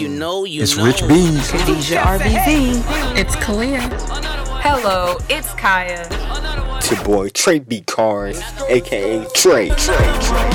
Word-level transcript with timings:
you 0.00 0.08
mm. 0.08 0.18
know, 0.18 0.44
you 0.44 0.62
It's 0.62 0.76
know. 0.76 0.86
Rich 0.86 1.06
Beans. 1.06 1.50
Khadijah 1.50 1.96
RBV. 1.96 3.18
It's 3.18 3.36
Kalia. 3.36 3.80
Hello, 4.62 5.18
it's 5.28 5.52
Kaya. 5.54 6.06
It's 6.78 6.90
your 6.90 7.04
boy 7.04 7.28
Trey 7.28 7.58
B. 7.58 7.82
Cars, 7.82 8.40
aka 8.68 9.26
Trey. 9.34 9.68
Trey. 9.68 9.96
Trey. 10.20 10.50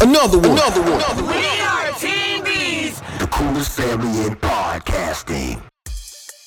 Another 0.00 0.38
one. 0.38 0.52
Another 0.52 0.80
one. 0.80 1.26
We 1.28 1.60
are 1.60 1.92
team 1.98 2.42
B's, 2.42 3.00
the 3.18 3.28
coolest 3.30 3.76
family 3.76 4.26
in 4.26 4.36
podcasting. 4.36 5.62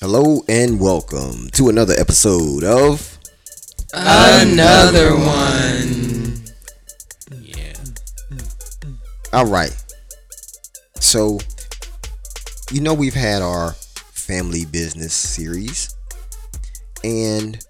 Hello 0.02 0.44
and 0.48 0.80
welcome 0.80 1.50
to 1.52 1.70
another 1.70 1.94
episode 2.00 2.64
of 2.64 3.20
Another 3.94 5.12
one. 5.12 6.44
Yeah. 7.44 7.74
All 9.34 9.46
right. 9.46 9.82
So, 11.03 11.38
you 12.71 12.80
know, 12.80 12.93
we've 12.93 13.13
had 13.13 13.41
our 13.41 13.73
family 13.73 14.63
business 14.63 15.13
series, 15.13 15.94
and 17.03 17.63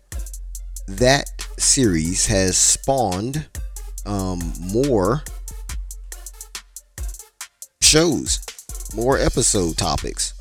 that 0.87 1.31
series 1.57 2.27
has 2.27 2.55
spawned 2.55 3.49
um, 4.05 4.39
more 4.61 5.23
shows, 7.81 8.39
more 8.95 9.17
episode 9.17 9.77
topics. 9.77 10.35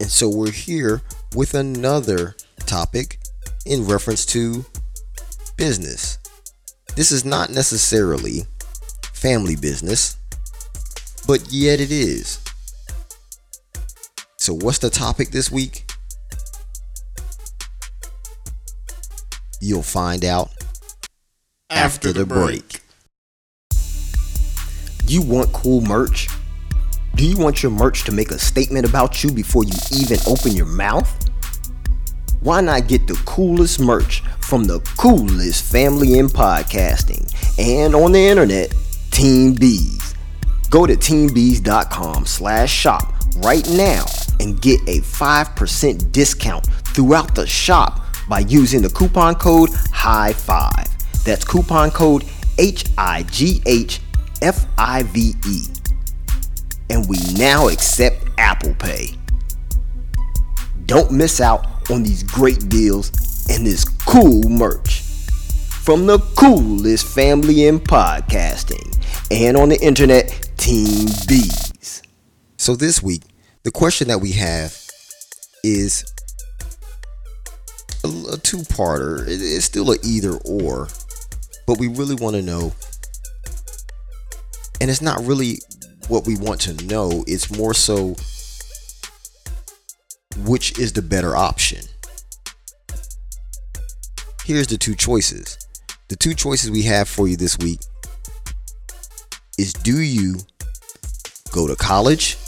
And 0.00 0.10
so, 0.10 0.28
we're 0.28 0.50
here 0.50 1.02
with 1.36 1.54
another 1.54 2.34
topic 2.66 3.20
in 3.64 3.86
reference 3.86 4.26
to 4.26 4.66
business. 5.56 6.18
This 6.96 7.12
is 7.12 7.24
not 7.24 7.50
necessarily 7.50 8.42
family 9.14 9.54
business, 9.54 10.16
but 11.26 11.50
yet 11.50 11.80
it 11.80 11.90
is. 11.90 12.40
So, 14.36 14.54
what's 14.54 14.78
the 14.78 14.90
topic 14.90 15.30
this 15.30 15.50
week? 15.50 15.90
You'll 19.60 19.82
find 19.82 20.24
out 20.24 20.50
after, 21.68 22.12
the, 22.12 22.24
break. 22.24 22.80
You 25.06 25.22
want 25.22 25.52
cool 25.52 25.82
merch? 25.82 26.28
Do 27.16 27.26
you 27.26 27.36
want 27.36 27.62
your 27.62 27.72
merch 27.72 28.04
to 28.04 28.12
make 28.12 28.30
a 28.30 28.38
statement 28.38 28.88
about 28.88 29.22
you 29.22 29.30
before 29.30 29.64
you 29.64 29.74
even 29.92 30.18
open 30.26 30.52
your 30.52 30.66
mouth? 30.66 31.12
Why 32.40 32.62
not 32.62 32.88
get 32.88 33.06
the 33.06 33.20
coolest 33.26 33.80
merch 33.80 34.22
from 34.40 34.64
the 34.64 34.80
coolest 34.96 35.70
family 35.70 36.18
in 36.18 36.28
podcasting 36.28 37.30
and 37.58 37.94
on 37.94 38.12
the 38.12 38.20
internet, 38.20 38.72
Team 39.10 39.52
Bees? 39.52 40.09
Go 40.70 40.86
to 40.86 40.94
teambees.com 40.94 42.24
slash 42.26 42.72
shop 42.72 43.12
right 43.38 43.68
now 43.70 44.04
and 44.38 44.60
get 44.60 44.80
a 44.82 45.00
5% 45.00 46.12
discount 46.12 46.64
throughout 46.94 47.34
the 47.34 47.44
shop 47.44 48.00
by 48.28 48.38
using 48.40 48.80
the 48.80 48.88
coupon 48.88 49.34
code 49.34 49.70
HIGH5. 49.70 51.24
That's 51.24 51.44
coupon 51.44 51.90
code 51.90 52.24
H-I-G-H-F-I-V-E. 52.58 53.22
And 56.90 57.08
we 57.08 57.18
now 57.36 57.66
accept 57.68 58.28
Apple 58.38 58.74
Pay. 58.74 59.16
Don't 60.86 61.10
miss 61.10 61.40
out 61.40 61.66
on 61.90 62.04
these 62.04 62.22
great 62.22 62.68
deals 62.68 63.10
and 63.50 63.66
this 63.66 63.84
cool 63.84 64.48
merch 64.48 65.00
from 65.82 66.06
the 66.06 66.20
coolest 66.36 67.06
family 67.06 67.66
in 67.66 67.80
podcasting 67.80 68.99
and 69.30 69.56
on 69.56 69.68
the 69.68 69.80
internet, 69.80 70.28
Team 70.56 71.06
Bees. 71.28 72.02
So 72.56 72.76
this 72.76 73.02
week, 73.02 73.22
the 73.62 73.70
question 73.70 74.08
that 74.08 74.18
we 74.18 74.32
have 74.32 74.76
is 75.62 76.04
a, 78.04 78.08
a 78.32 78.36
two-parter. 78.38 79.26
It- 79.26 79.40
it's 79.42 79.64
still 79.64 79.90
an 79.92 79.98
either 80.02 80.32
or, 80.44 80.88
but 81.66 81.78
we 81.78 81.88
really 81.88 82.14
want 82.14 82.36
to 82.36 82.42
know, 82.42 82.72
and 84.80 84.90
it's 84.90 85.02
not 85.02 85.22
really 85.24 85.58
what 86.08 86.26
we 86.26 86.36
want 86.36 86.60
to 86.62 86.72
know. 86.86 87.24
It's 87.26 87.50
more 87.56 87.74
so 87.74 88.16
which 90.44 90.78
is 90.78 90.92
the 90.94 91.02
better 91.02 91.36
option. 91.36 91.84
Here's 94.44 94.66
the 94.68 94.78
two 94.78 94.94
choices. 94.94 95.58
The 96.08 96.16
two 96.16 96.34
choices 96.34 96.70
we 96.70 96.82
have 96.84 97.08
for 97.08 97.28
you 97.28 97.36
this 97.36 97.58
week 97.58 97.80
is 99.60 99.74
do 99.74 100.00
you 100.00 100.36
go 101.52 101.66
to 101.66 101.76
college 101.76 102.38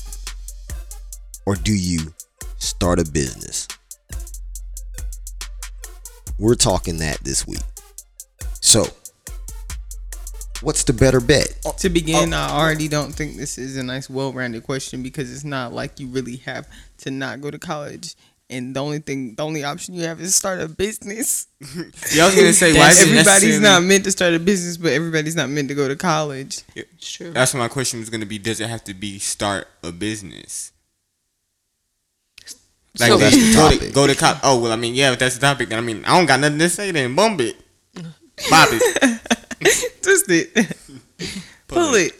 or 1.44 1.54
do 1.54 1.74
you 1.74 2.14
start 2.56 2.98
a 2.98 3.04
business? 3.04 3.68
We're 6.38 6.54
talking 6.54 6.96
that 6.98 7.22
this 7.22 7.46
week. 7.46 7.60
So, 8.62 8.86
what's 10.62 10.84
the 10.84 10.94
better 10.94 11.20
bet? 11.20 11.54
Oh, 11.66 11.74
to 11.80 11.90
begin, 11.90 12.32
oh. 12.32 12.36
I 12.38 12.58
already 12.58 12.88
don't 12.88 13.12
think 13.12 13.36
this 13.36 13.58
is 13.58 13.76
a 13.76 13.82
nice, 13.82 14.08
well-rounded 14.08 14.62
question 14.62 15.02
because 15.02 15.30
it's 15.30 15.44
not 15.44 15.74
like 15.74 16.00
you 16.00 16.06
really 16.06 16.36
have 16.36 16.66
to 16.98 17.10
not 17.10 17.42
go 17.42 17.50
to 17.50 17.58
college, 17.58 18.14
and 18.52 18.76
the 18.76 18.80
only 18.80 18.98
thing, 19.00 19.34
the 19.34 19.42
only 19.42 19.64
option 19.64 19.94
you 19.94 20.02
have 20.04 20.20
is 20.20 20.34
start 20.34 20.60
a 20.60 20.68
business. 20.68 21.46
Yeah, 22.14 22.24
I 22.24 22.26
was 22.26 22.34
gonna 22.36 22.52
say, 22.52 22.74
why 22.76 22.90
is 22.90 23.00
everybody's 23.02 23.60
not 23.60 23.82
meant 23.82 24.04
to 24.04 24.10
start 24.10 24.34
a 24.34 24.38
business, 24.38 24.76
but 24.76 24.92
everybody's 24.92 25.34
not 25.36 25.48
meant 25.48 25.68
to 25.68 25.74
go 25.74 25.88
to 25.88 25.96
college. 25.96 26.60
It's 26.76 27.10
true. 27.10 27.30
That's 27.32 27.54
what 27.54 27.60
my 27.60 27.68
question 27.68 28.00
was 28.00 28.10
gonna 28.10 28.26
be. 28.26 28.38
Does 28.38 28.60
it 28.60 28.68
have 28.68 28.84
to 28.84 28.94
be 28.94 29.18
start 29.18 29.66
a 29.82 29.90
business? 29.92 30.72
Like 32.98 33.08
So- 33.08 33.16
That's 33.18 33.34
the 33.34 33.54
go 33.54 33.70
to, 33.70 33.76
topic. 33.78 33.94
go 33.94 34.06
to 34.06 34.14
cop. 34.14 34.40
Oh 34.42 34.60
well, 34.60 34.72
I 34.72 34.76
mean, 34.76 34.94
yeah, 34.94 35.12
if 35.12 35.18
that's 35.18 35.36
the 35.36 35.40
topic, 35.40 35.68
then 35.70 35.78
I 35.78 35.82
mean, 35.82 36.04
I 36.04 36.16
don't 36.18 36.26
got 36.26 36.40
nothing 36.40 36.58
to 36.58 36.68
say. 36.68 36.90
Then 36.90 37.14
bump 37.14 37.40
it, 37.40 37.56
bop 38.50 38.68
it, 38.70 39.20
Twist 40.02 40.26
it, 40.28 40.52
pull 41.68 41.94
it. 41.94 42.12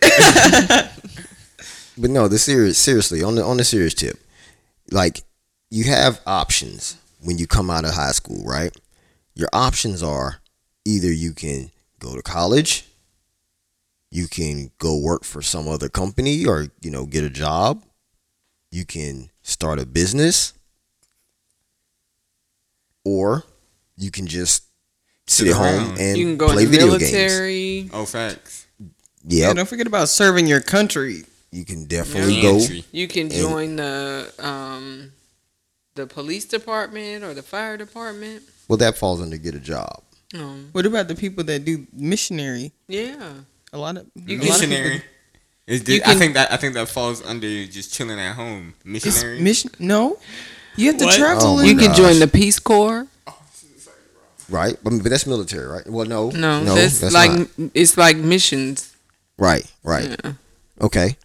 But 1.99 2.11
no, 2.11 2.27
the 2.27 2.39
serious 2.39 2.79
seriously 2.79 3.23
on 3.23 3.35
the 3.35 3.45
on 3.45 3.59
the 3.59 3.65
serious 3.65 3.93
tip, 3.95 4.19
like 4.91 5.21
you 5.73 5.85
have 5.85 6.21
options 6.27 6.97
when 7.23 7.39
you 7.39 7.47
come 7.47 7.71
out 7.71 7.85
of 7.87 7.95
high 7.95 8.13
school, 8.13 8.45
right? 8.45 8.77
Your 9.35 9.49
options 9.55 10.03
are 10.03 10.43
either 10.85 11.11
you 11.11 11.33
can 11.33 11.71
go 11.99 12.15
to 12.15 12.21
college, 12.23 12.85
you 14.11 14.29
can 14.29 14.71
go 14.79 14.99
work 14.99 15.25
for 15.25 15.41
some 15.41 15.67
other 15.67 15.89
company 15.89 16.45
or 16.45 16.67
you 16.83 16.91
know 16.91 17.07
get 17.07 17.25
a 17.25 17.31
job, 17.31 17.83
you 18.71 18.85
can 18.85 19.31
start 19.43 19.79
a 19.79 19.87
business, 19.87 20.53
or 23.05 23.45
you 23.97 24.11
can 24.11 24.27
just 24.27 24.65
sit 25.27 25.47
Sit 25.47 25.49
at 25.49 25.57
home 25.57 25.97
and 25.99 26.19
You 26.19 26.27
can 26.27 26.37
go 26.37 26.49
play 26.53 26.65
in 26.65 26.71
the 26.71 26.77
video 26.79 26.99
games. 26.99 27.13
military. 27.13 27.91
Oh, 27.95 28.05
facts. 28.05 28.67
Yeah, 29.25 29.47
Yep, 29.49 29.57
don't 29.57 29.69
forget 29.69 29.87
about 29.87 30.09
serving 30.09 30.47
your 30.47 30.61
country. 30.61 31.25
you 31.51 31.65
can 31.65 31.85
definitely 31.85 32.35
Yeah. 32.37 32.43
go. 32.43 32.67
You 32.93 33.09
can 33.09 33.31
join 33.31 33.77
the 33.77 34.33
um 34.39 35.13
the 35.95 36.07
police 36.07 36.45
department 36.45 37.25
or 37.25 37.35
the 37.35 37.43
fire 37.43 37.77
department. 37.77 38.43
Well, 38.69 38.77
that 38.79 38.97
falls 38.97 39.21
under 39.21 39.37
get 39.37 39.55
a 39.55 39.61
job. 39.61 40.03
Um, 40.35 40.69
What 40.73 40.87
about 40.87 41.09
the 41.09 41.15
people 41.15 41.45
that 41.45 41.65
do 41.65 41.87
missionary? 41.93 42.73
yeah. 42.89 43.33
A 43.75 43.79
lot 43.79 43.97
of 43.97 44.07
You 44.15 44.37
a 44.37 44.41
can- 44.41 44.49
lot 44.49 44.63
of 44.63 44.69
Missionary. 44.69 44.91
people- 44.97 45.07
Is 45.67 45.81
You 45.81 45.85
this, 45.87 46.01
I 46.03 46.05
can- 46.11 46.19
think 46.19 46.35
that 46.35 46.53
I 46.53 46.57
think 46.57 46.75
that 46.75 46.89
falls 46.89 47.23
under 47.23 47.65
just 47.67 47.93
chilling 47.95 48.19
at 48.19 48.35
home. 48.35 48.75
Missionary. 48.85 49.41
mission. 49.41 49.71
No, 49.79 50.19
you 50.77 50.89
have 50.89 50.99
to 50.99 51.05
What? 51.07 51.17
travel. 51.19 51.47
Oh 51.47 51.57
my 51.57 51.63
and- 51.63 51.71
You 51.71 51.77
can 51.89 51.95
join 51.97 52.19
the 52.19 52.27
Peace 52.29 52.59
Corps. 52.59 53.07
Right, 54.49 54.75
I 54.75 54.79
but 54.83 55.05
that's 55.05 55.27
military, 55.27 55.67
right? 55.67 55.87
Well, 55.89 56.05
no, 56.05 56.31
No, 56.31 56.65
that's, 56.75 57.01
like 57.13 57.49
it's 57.75 57.97
like 57.97 58.17
missions. 58.19 58.91
right, 59.39 59.65
right. 59.83 60.11
Yeah. 60.25 60.33
Okay, 60.81 61.17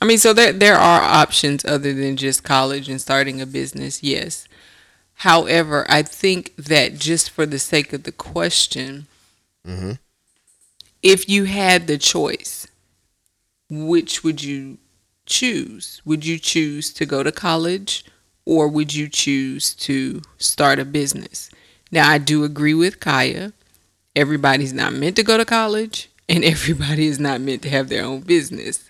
I 0.00 0.06
mean, 0.06 0.18
so 0.18 0.32
there 0.32 0.52
there 0.52 0.76
are 0.76 1.02
options 1.02 1.64
other 1.64 1.92
than 1.92 2.16
just 2.16 2.42
college 2.42 2.88
and 2.88 3.00
starting 3.00 3.40
a 3.40 3.46
business. 3.46 4.02
Yes. 4.02 4.46
However, 5.14 5.84
I 5.88 6.02
think 6.02 6.54
that 6.56 6.98
just 6.98 7.30
for 7.30 7.44
the 7.44 7.58
sake 7.58 7.92
of 7.92 8.04
the 8.04 8.12
question, 8.12 9.06
Mhm. 9.66 9.98
if 11.02 11.28
you 11.28 11.44
had 11.44 11.86
the 11.86 11.98
choice, 11.98 12.66
which 13.68 14.24
would 14.24 14.42
you 14.42 14.78
choose? 15.26 16.00
Would 16.04 16.24
you 16.24 16.38
choose 16.38 16.92
to 16.94 17.06
go 17.06 17.22
to 17.22 17.30
college 17.32 18.04
or 18.46 18.68
would 18.68 18.94
you 18.94 19.08
choose 19.08 19.74
to 19.74 20.22
start 20.38 20.78
a 20.78 20.84
business? 20.84 21.50
Now, 21.90 22.08
I 22.10 22.18
do 22.18 22.42
agree 22.44 22.74
with 22.74 23.00
Kaya. 23.00 23.52
Everybody's 24.16 24.72
not 24.72 24.92
meant 24.94 25.16
to 25.16 25.22
go 25.22 25.36
to 25.36 25.44
college 25.44 26.08
and 26.28 26.44
everybody 26.54 27.06
is 27.06 27.20
not 27.20 27.40
meant 27.40 27.62
to 27.62 27.70
have 27.70 27.88
their 27.90 28.04
own 28.04 28.20
business. 28.20 28.89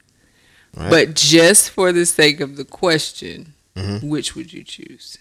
Right. 0.77 0.91
But 0.91 1.15
just 1.15 1.71
for 1.71 1.93
the 1.93 2.07
sake 2.07 2.41
of 2.41 2.57
the 2.57 2.65
question, 2.65 3.55
Mhm. 3.77 4.05
which 4.05 4.35
would 4.37 4.53
you 4.53 4.63
choose? 4.65 5.19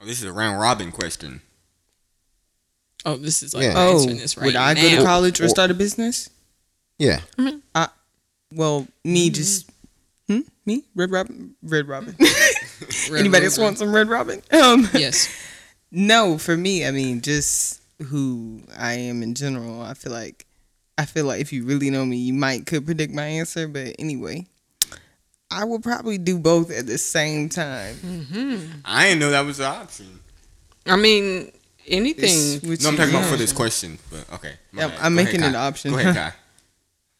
Oh, 0.00 0.06
this 0.06 0.18
is 0.18 0.24
a 0.24 0.32
round 0.32 0.60
robin 0.60 0.92
question. 0.92 1.42
Oh, 3.04 3.16
this 3.16 3.42
is 3.42 3.54
like 3.54 3.64
Yeah. 3.64 3.74
Oh, 3.76 3.98
answering 3.98 4.18
this 4.18 4.36
right 4.36 4.46
would 4.46 4.56
I 4.56 4.74
now. 4.74 4.82
go 4.82 4.96
to 4.96 5.04
college 5.04 5.40
or 5.40 5.44
Or- 5.44 5.48
start 5.48 5.70
a 5.70 5.74
business? 5.74 6.28
yeah, 6.98 7.20
I 7.74 7.88
well, 8.52 8.86
me 9.04 9.30
just 9.30 9.66
hmm? 10.28 10.40
me 10.64 10.84
Red 10.94 11.10
Robin, 11.10 11.54
Red 11.62 11.88
Robin. 11.88 12.16
Anybody 13.10 13.46
else 13.46 13.58
want 13.58 13.78
some 13.78 13.92
Red 13.92 14.08
Robin? 14.08 14.42
Um, 14.52 14.88
Yes. 14.94 15.28
no, 15.90 16.38
for 16.38 16.56
me, 16.56 16.84
I 16.86 16.90
mean, 16.90 17.20
just 17.20 17.80
who 18.02 18.62
I 18.76 18.94
am 18.94 19.22
in 19.22 19.34
general. 19.34 19.82
I 19.82 19.94
feel 19.94 20.12
like, 20.12 20.45
I 20.98 21.04
feel 21.04 21.26
like 21.26 21.40
if 21.40 21.52
you 21.52 21.64
really 21.64 21.90
know 21.90 22.04
me, 22.06 22.16
you 22.16 22.32
might 22.34 22.66
could 22.66 22.86
predict 22.86 23.12
my 23.12 23.24
answer. 23.24 23.68
But 23.68 23.96
anyway, 23.98 24.46
I 25.50 25.64
will 25.64 25.80
probably 25.80 26.18
do 26.18 26.38
both 26.38 26.70
at 26.70 26.86
the 26.86 26.98
same 26.98 27.48
time. 27.48 27.96
I 28.84 29.08
didn't 29.08 29.20
know 29.20 29.30
that 29.30 29.44
was 29.44 29.60
an 29.60 29.66
option. 29.66 30.20
I 30.86 30.96
mean, 30.96 31.52
anything. 31.86 32.70
It's 32.72 32.82
No, 32.82 32.90
I'm 32.90 32.96
talking 32.96 33.10
about 33.10 33.20
want. 33.22 33.32
for 33.32 33.36
this 33.36 33.52
question, 33.52 33.98
but 34.10 34.24
okay. 34.34 34.54
my 34.72 34.82
Yeah. 34.86 34.98
I'm 35.00 35.14
Go 35.14 35.22
making 35.22 35.40
ahead, 35.40 35.52
it 35.54 35.56
an 35.56 35.62
option. 35.62 35.90
Go 35.92 35.98
ahead, 35.98 36.34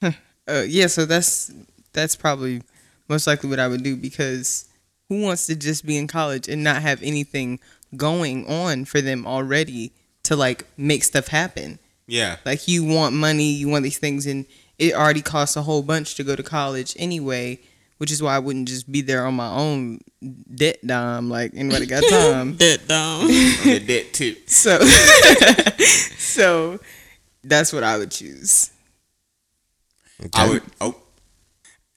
Kai. 0.03 0.17
Uh, 0.49 0.63
yeah, 0.65 0.87
so 0.87 1.05
that's 1.05 1.51
that's 1.93 2.15
probably 2.15 2.63
most 3.09 3.27
likely 3.27 3.51
what 3.51 3.59
I 3.59 3.67
would 3.67 3.83
do 3.83 3.97
because 3.97 4.69
who 5.09 5.23
wants 5.23 5.47
to 5.49 5.57
just 5.57 5.85
be 5.85 5.97
in 5.97 6.07
college 6.07 6.47
and 6.49 6.63
not 6.63 6.83
have 6.83 7.03
anything 7.03 7.59
going 7.97 8.47
on 8.47 8.85
for 8.85 9.01
them 9.01 9.27
already 9.27 9.91
to 10.23 10.37
like 10.37 10.65
make 10.77 11.03
stuff 11.03 11.27
happen? 11.27 11.81
Yeah. 12.07 12.37
Like 12.45 12.69
you 12.69 12.85
want 12.85 13.15
money, 13.15 13.51
you 13.53 13.69
want 13.69 13.83
these 13.85 13.99
things, 13.99 14.27
and 14.27 14.47
it 14.79 14.95
already 14.95 15.23
costs 15.23 15.57
a 15.57 15.63
whole 15.63 15.83
bunch 15.83 16.15
to 16.17 16.25
go 16.25 16.37
to 16.37 16.43
college 16.43 16.95
anyway. 16.99 17.61
Which 17.99 18.13
is 18.13 18.23
why 18.23 18.37
I 18.37 18.39
wouldn't 18.41 18.69
just 18.69 18.93
be 18.93 19.01
there 19.01 19.25
on 19.25 19.35
my 19.35 19.49
own 19.49 20.01
debt 20.55 20.87
dime. 20.87 21.31
Like 21.31 21.53
anybody 21.55 21.87
got 21.87 22.05
time? 22.11 22.57
That 22.59 22.87
down. 22.87 23.25
Okay, 23.25 23.79
that 23.79 24.13
too. 24.13 24.37
so, 24.47 24.79
so 26.19 26.79
that's 27.43 27.73
what 27.73 27.83
I 27.83 27.97
would 27.97 28.11
choose. 28.11 28.71
I 30.35 30.49
would. 30.49 30.63
Oh, 30.79 30.95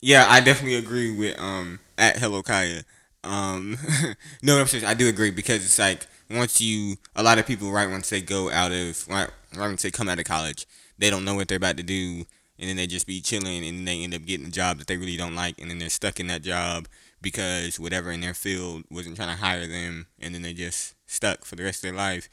yeah, 0.02 0.26
I 0.30 0.40
definitely 0.40 0.78
agree 0.78 1.18
with 1.18 1.38
um 1.38 1.80
at 1.98 2.18
Hello 2.18 2.42
Kaya. 2.42 2.84
Um, 3.24 3.78
no, 4.42 4.60
I'm 4.60 4.68
serious. 4.68 4.88
I 4.88 4.94
do 4.94 5.08
agree 5.10 5.32
because 5.32 5.66
it's 5.66 5.80
like 5.80 6.08
once 6.30 6.62
you, 6.62 6.98
a 7.16 7.24
lot 7.24 7.40
of 7.40 7.48
people, 7.48 7.72
right, 7.72 7.90
once 7.90 8.10
they 8.10 8.22
go 8.22 8.52
out 8.52 8.72
of, 8.72 9.08
right, 9.08 9.30
right 9.56 9.68
once 9.68 9.81
they 9.81 9.92
come 9.92 10.10
out 10.10 10.20
of 10.20 10.26
college, 10.26 10.68
they 10.98 11.10
don't 11.10 11.26
know 11.26 11.36
what 11.36 11.48
they're 11.48 11.58
about 11.58 11.78
to 11.78 11.84
do, 11.84 12.26
and 12.58 12.70
then 12.70 12.76
they 12.76 12.88
just 12.88 13.08
be 13.08 13.22
chilling, 13.22 13.66
and 13.66 13.88
they 13.88 14.04
end 14.04 14.14
up 14.14 14.26
getting 14.26 14.48
a 14.48 14.52
job 14.52 14.78
that 14.78 14.88
they 14.88 14.98
really 14.98 15.18
don't 15.18 15.36
like, 15.36 15.60
and 15.60 15.70
then 15.70 15.80
they're 15.80 15.90
stuck 15.90 16.20
in 16.20 16.28
that 16.28 16.42
job 16.42 16.88
because 17.22 17.80
whatever 17.80 18.12
in 18.12 18.22
their 18.22 18.34
field 18.34 18.84
wasn't 18.90 19.16
trying 19.16 19.36
to 19.36 19.44
hire 19.44 19.68
them, 19.68 20.08
and 20.20 20.34
then 20.34 20.42
they 20.42 20.54
just 20.54 20.96
stuck 21.08 21.46
for 21.46 21.56
the 21.56 21.64
rest 21.64 21.84
of 21.84 21.90
their 21.90 21.98
life, 21.98 22.30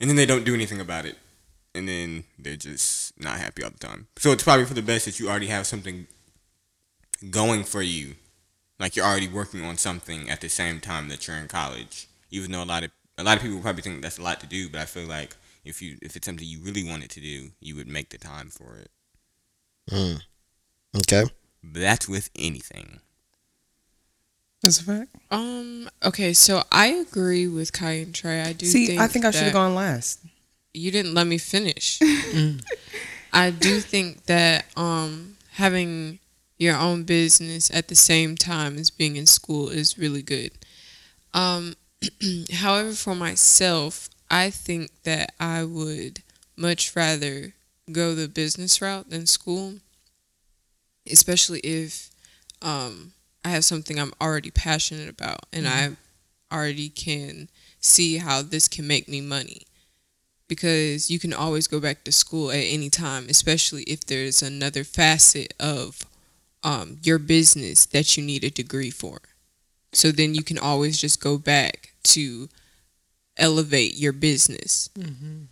and 0.00 0.08
then 0.08 0.16
they 0.16 0.26
don't 0.26 0.44
do 0.44 0.54
anything 0.54 0.80
about 0.80 1.06
it 1.06 1.16
and 1.74 1.88
then 1.88 2.24
they're 2.38 2.56
just 2.56 3.18
not 3.20 3.38
happy 3.38 3.62
all 3.62 3.70
the 3.70 3.78
time. 3.78 4.08
So 4.16 4.32
it's 4.32 4.42
probably 4.42 4.64
for 4.64 4.74
the 4.74 4.82
best 4.82 5.04
that 5.04 5.20
you 5.20 5.28
already 5.28 5.46
have 5.48 5.66
something 5.66 6.06
going 7.30 7.64
for 7.64 7.82
you, 7.82 8.14
like 8.78 8.96
you're 8.96 9.06
already 9.06 9.28
working 9.28 9.64
on 9.64 9.76
something 9.76 10.28
at 10.28 10.40
the 10.40 10.48
same 10.48 10.80
time 10.80 11.08
that 11.08 11.26
you're 11.26 11.36
in 11.36 11.48
college. 11.48 12.08
Even 12.30 12.52
though 12.52 12.62
a 12.62 12.64
lot 12.64 12.84
of 12.84 12.90
a 13.18 13.24
lot 13.24 13.36
of 13.36 13.42
people 13.42 13.60
probably 13.60 13.82
think 13.82 14.02
that's 14.02 14.18
a 14.18 14.22
lot 14.22 14.40
to 14.40 14.46
do, 14.46 14.68
but 14.68 14.80
I 14.80 14.84
feel 14.86 15.06
like 15.06 15.36
if 15.64 15.82
you 15.82 15.98
if 16.02 16.16
it's 16.16 16.26
something 16.26 16.46
you 16.46 16.60
really 16.60 16.84
wanted 16.84 17.10
to 17.10 17.20
do, 17.20 17.50
you 17.60 17.76
would 17.76 17.88
make 17.88 18.10
the 18.10 18.18
time 18.18 18.48
for 18.50 18.76
it. 18.76 18.90
Mm. 19.90 20.20
Okay. 20.96 21.24
But 21.62 21.80
that's 21.80 22.08
with 22.08 22.30
anything. 22.36 23.00
That's 24.62 24.80
a 24.80 24.84
fact. 24.84 25.08
Um. 25.30 25.88
Okay. 26.04 26.32
So 26.32 26.62
I 26.70 26.86
agree 26.88 27.46
with 27.46 27.72
Kai 27.72 27.92
and 27.92 28.14
Trey. 28.14 28.42
I 28.42 28.52
do. 28.52 28.66
See, 28.66 28.86
think 28.86 29.00
I 29.00 29.06
think 29.06 29.24
I 29.24 29.30
should 29.30 29.44
have 29.44 29.52
gone 29.52 29.74
last. 29.74 30.20
you 30.74 30.90
didn't 30.90 31.14
let 31.14 31.26
me 31.26 31.38
finish. 31.38 31.98
I 33.32 33.50
do 33.50 33.80
think 33.80 34.26
that 34.26 34.66
um 34.76 35.36
having 35.52 36.18
your 36.58 36.76
own 36.76 37.04
business 37.04 37.70
at 37.72 37.88
the 37.88 37.94
same 37.94 38.36
time 38.36 38.76
as 38.76 38.90
being 38.90 39.16
in 39.16 39.26
school 39.26 39.68
is 39.68 39.98
really 39.98 40.22
good. 40.22 40.52
Um 41.32 41.74
however 42.54 42.92
for 42.92 43.14
myself, 43.14 44.08
I 44.30 44.50
think 44.50 44.90
that 45.04 45.34
I 45.40 45.64
would 45.64 46.22
much 46.56 46.94
rather 46.94 47.54
go 47.92 48.14
the 48.14 48.28
business 48.28 48.80
route 48.80 49.10
than 49.10 49.26
school, 49.26 49.74
especially 51.10 51.60
if 51.60 52.10
um 52.62 53.12
I 53.44 53.50
have 53.50 53.64
something 53.64 53.98
I'm 53.98 54.12
already 54.20 54.50
passionate 54.50 55.08
about 55.08 55.46
and 55.52 55.66
I 55.66 55.96
already 56.52 56.90
can 56.90 57.48
see 57.80 58.18
how 58.18 58.42
this 58.42 58.68
can 58.68 58.86
make 58.86 59.08
me 59.08 59.20
money 59.22 59.62
because 60.48 61.10
you 61.10 61.18
can 61.18 61.32
always 61.32 61.66
go 61.66 61.80
back 61.80 62.04
to 62.04 62.12
school 62.12 62.50
at 62.50 62.56
any 62.56 62.90
time, 62.90 63.26
especially 63.28 63.84
if 63.84 64.04
there's 64.06 64.42
another 64.42 64.84
facet 64.84 65.54
of 65.60 66.00
um, 66.62 66.98
your 67.02 67.18
business 67.18 67.86
that 67.86 68.16
you 68.16 68.22
need 68.22 68.44
a 68.44 68.50
degree 68.50 68.90
for. 68.90 69.20
So 69.92 70.12
then 70.12 70.34
you 70.34 70.42
can 70.42 70.58
always 70.58 71.00
just 71.00 71.20
go 71.22 71.38
back 71.38 71.89
to 72.04 72.48
elevate 73.36 73.96
your 73.96 74.12
business. 74.12 74.90
Mm-hmm. 74.94 75.44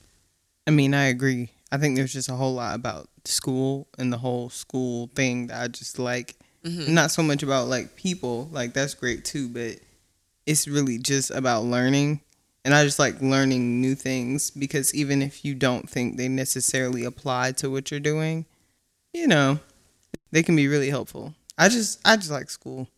I 0.67 0.71
mean, 0.71 0.95
I 0.95 1.05
agree. 1.05 1.51
I 1.73 1.79
think 1.79 1.97
there's 1.97 2.13
just 2.13 2.29
a 2.29 2.35
whole 2.35 2.55
lot 2.55 2.75
about 2.75 3.09
school 3.25 3.89
and 3.99 4.13
the 4.13 4.19
whole 4.19 4.51
school 4.51 5.11
thing 5.15 5.49
that 5.49 5.63
I 5.63 5.69
just 5.69 5.99
like. 5.99 6.37
Mm-hmm. 6.65 6.93
Not 6.93 7.11
so 7.11 7.23
much 7.23 7.43
about 7.43 7.69
like 7.69 7.97
people, 7.97 8.49
like 8.53 8.75
that's 8.75 8.95
great 8.95 9.25
too, 9.25 9.49
but 9.49 9.79
it's 10.47 10.67
really 10.67 10.99
just 10.99 11.31
about 11.31 11.65
learning. 11.65 12.21
And 12.65 12.75
I 12.75 12.85
just 12.85 12.99
like 12.99 13.21
learning 13.23 13.81
new 13.81 13.95
things 13.95 14.51
because 14.51 14.95
even 14.95 15.23
if 15.23 15.45
you 15.45 15.55
don't 15.55 15.89
think 15.89 16.17
they 16.17 16.29
necessarily 16.29 17.05
apply 17.05 17.53
to 17.53 17.71
what 17.71 17.91
you're 17.91 18.01
doing, 18.01 18.45
you 19.13 19.27
know, 19.27 19.59
they 20.33 20.43
can 20.43 20.57
be 20.57 20.69
really 20.69 20.91
helpful. 20.91 21.35
I 21.57 21.69
just 21.69 22.01
I 22.05 22.17
just 22.17 22.31
like 22.31 22.51
school. 22.51 22.89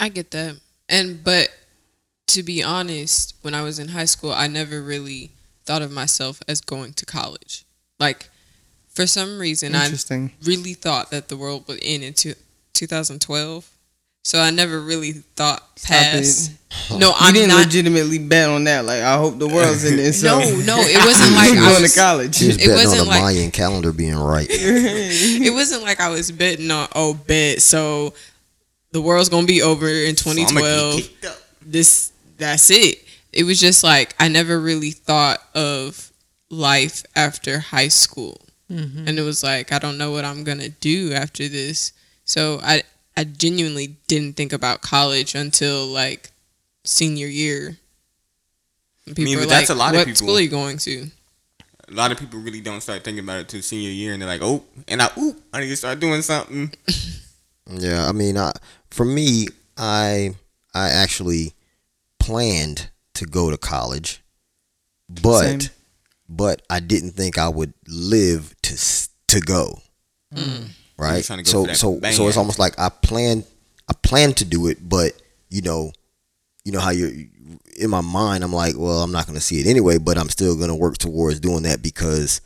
I 0.00 0.08
get 0.08 0.30
that. 0.32 0.58
And 0.88 1.22
but 1.22 1.48
to 2.34 2.42
be 2.42 2.62
honest, 2.62 3.34
when 3.42 3.54
I 3.54 3.62
was 3.62 3.78
in 3.78 3.88
high 3.88 4.04
school, 4.04 4.32
I 4.32 4.46
never 4.46 4.82
really 4.82 5.30
thought 5.64 5.82
of 5.82 5.90
myself 5.90 6.42
as 6.46 6.60
going 6.60 6.92
to 6.94 7.06
college. 7.06 7.64
Like 7.98 8.28
for 8.92 9.06
some 9.06 9.38
reason, 9.38 9.74
I 9.74 9.84
Interesting. 9.84 10.32
really 10.44 10.74
thought 10.74 11.10
that 11.10 11.28
the 11.28 11.36
world 11.36 11.66
would 11.68 11.80
end 11.82 12.04
in 12.04 12.12
two, 12.14 12.34
2012. 12.74 13.68
So 14.26 14.40
I 14.40 14.50
never 14.50 14.80
really 14.80 15.12
thought 15.12 15.76
past. 15.84 16.50
it. 16.90 16.98
No, 16.98 17.12
I'm 17.18 17.34
didn't 17.34 17.50
not. 17.50 17.66
legitimately 17.66 18.18
bet 18.20 18.48
on 18.48 18.64
that. 18.64 18.86
Like 18.86 19.02
I 19.02 19.18
hope 19.18 19.38
the 19.38 19.46
world's 19.48 19.84
in 19.84 19.96
this. 19.96 20.22
No, 20.22 20.38
no, 20.38 20.78
it 20.80 20.96
wasn't 21.06 21.34
like 21.36 21.52
you 21.52 21.58
I 21.60 21.70
going 21.70 21.82
was. 21.82 21.92
to 21.92 22.00
college. 22.00 22.34
She 22.36 22.46
was 22.46 22.56
It 22.56 22.60
betting 22.60 22.72
on 22.72 22.84
wasn't 22.84 23.02
the 23.04 23.08
like- 23.10 23.22
Mayan 23.22 23.50
calendar 23.50 23.92
being 23.92 24.16
right. 24.16 24.48
It 24.50 25.52
wasn't 25.52 25.82
like 25.82 26.00
I 26.00 26.08
was 26.08 26.32
betting 26.32 26.70
on. 26.70 26.88
Oh, 26.94 27.12
bet. 27.14 27.60
So 27.60 28.14
the 28.92 29.02
world's 29.02 29.28
gonna 29.28 29.46
be 29.46 29.60
over 29.60 29.88
in 29.88 30.16
So 30.16 30.30
I'ma 30.30 30.40
get 30.40 30.48
2012. 30.48 30.94
kicked 30.96 31.24
up. 31.26 31.36
this 31.66 32.12
that's 32.36 32.70
it. 32.70 33.04
It 33.32 33.44
was 33.44 33.60
just 33.60 33.82
like 33.82 34.14
I 34.18 34.28
never 34.28 34.60
really 34.60 34.90
thought 34.90 35.40
of 35.54 36.12
life 36.50 37.04
after 37.16 37.58
high 37.58 37.88
school. 37.88 38.40
Mm-hmm. 38.70 39.08
And 39.08 39.18
it 39.18 39.22
was 39.22 39.42
like 39.42 39.72
I 39.72 39.78
don't 39.78 39.98
know 39.98 40.10
what 40.10 40.24
I'm 40.24 40.44
going 40.44 40.60
to 40.60 40.70
do 40.70 41.12
after 41.12 41.48
this. 41.48 41.92
So 42.24 42.60
I 42.62 42.82
I 43.16 43.24
genuinely 43.24 43.96
didn't 44.06 44.36
think 44.36 44.52
about 44.52 44.82
college 44.82 45.34
until 45.34 45.86
like 45.86 46.30
senior 46.84 47.26
year. 47.26 47.78
And 49.06 49.16
People 49.16 49.24
mean, 49.24 49.36
were 49.36 49.42
but 49.44 49.50
that's 49.50 49.68
like, 49.68 49.76
a 49.76 49.78
lot 49.78 49.94
of 49.94 49.98
what 49.98 50.06
people. 50.06 50.16
school 50.16 50.36
are 50.36 50.40
you 50.40 50.48
going 50.48 50.78
to? 50.78 51.10
A 51.88 51.92
lot 51.92 52.10
of 52.10 52.18
people 52.18 52.40
really 52.40 52.62
don't 52.62 52.80
start 52.80 53.04
thinking 53.04 53.22
about 53.22 53.40
it 53.40 53.48
till 53.48 53.60
senior 53.60 53.90
year, 53.90 54.14
and 54.14 54.22
they're 54.22 54.28
like, 54.28 54.40
"Oh, 54.42 54.64
and 54.88 55.02
I, 55.02 55.10
ooh, 55.18 55.36
I 55.52 55.60
need 55.60 55.68
to 55.68 55.76
start 55.76 56.00
doing 56.00 56.22
something." 56.22 56.72
Yeah, 57.70 58.06
I 58.06 58.12
mean, 58.12 58.36
I, 58.36 58.52
for 58.90 59.06
me, 59.06 59.48
I 59.78 60.34
I 60.74 60.90
actually 60.90 61.54
planned 62.24 62.90
to 63.14 63.26
go 63.26 63.50
to 63.50 63.56
college, 63.56 64.22
but 65.08 65.40
Same. 65.40 65.60
but 66.28 66.62
I 66.70 66.80
didn't 66.80 67.12
think 67.12 67.38
I 67.38 67.48
would 67.48 67.74
live 67.86 68.54
to 68.62 69.08
to 69.28 69.40
go. 69.40 69.80
You're 70.34 70.46
Right. 70.96 71.24
to 71.24 71.36
go 71.36 71.42
So 71.44 71.60
for 71.62 71.66
that 71.68 71.76
so 71.76 72.00
so 72.12 72.28
it's 72.28 72.36
almost 72.36 72.58
like 72.58 72.78
I 72.78 72.88
planned 72.88 73.44
I 73.88 73.92
planned 74.02 74.36
to 74.38 74.44
do 74.44 74.66
it, 74.68 74.78
but 74.88 75.12
you 75.50 75.60
know, 75.62 75.92
you 76.64 76.72
know 76.72 76.80
how 76.80 76.90
you're 76.90 77.12
in 77.76 77.90
my 77.90 78.00
mind. 78.00 78.42
I'm 78.42 78.52
like, 78.52 78.74
well, 78.76 79.02
I'm 79.02 79.12
not 79.12 79.26
going 79.26 79.36
to 79.38 79.44
see 79.44 79.60
it 79.60 79.66
anyway, 79.66 79.98
but 79.98 80.16
I'm 80.16 80.30
still 80.30 80.56
going 80.56 80.68
to 80.70 80.74
work 80.74 80.96
towards 80.98 81.38
doing 81.40 81.64
that 81.64 81.82
because 81.82 82.40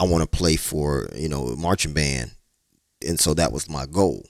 I 0.00 0.04
want 0.04 0.22
to 0.22 0.36
play 0.38 0.56
for 0.56 1.08
you 1.14 1.28
know 1.28 1.54
marching 1.56 1.92
band, 1.92 2.32
and 3.06 3.20
so 3.20 3.34
that 3.34 3.52
was 3.52 3.68
my 3.68 3.84
goal. 3.86 4.24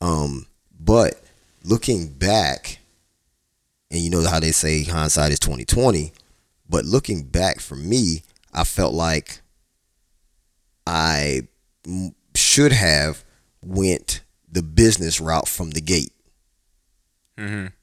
Um, 0.00 0.46
but 0.78 1.20
looking 1.64 2.06
back, 2.12 2.78
and 3.90 4.00
you 4.00 4.10
know 4.10 4.26
how 4.26 4.40
they 4.40 4.52
say 4.52 4.84
hindsight 4.84 5.32
is 5.32 5.38
twenty 5.38 5.64
twenty, 5.64 6.12
but 6.68 6.84
looking 6.84 7.24
back 7.24 7.60
for 7.60 7.76
me, 7.76 8.22
I 8.52 8.64
felt 8.64 8.94
like 8.94 9.40
I 10.86 11.42
should 12.34 12.72
have 12.72 13.24
went 13.62 14.22
the 14.50 14.62
business 14.62 15.20
route 15.20 15.48
from 15.48 15.70
the 15.70 15.80
gate. 15.80 16.12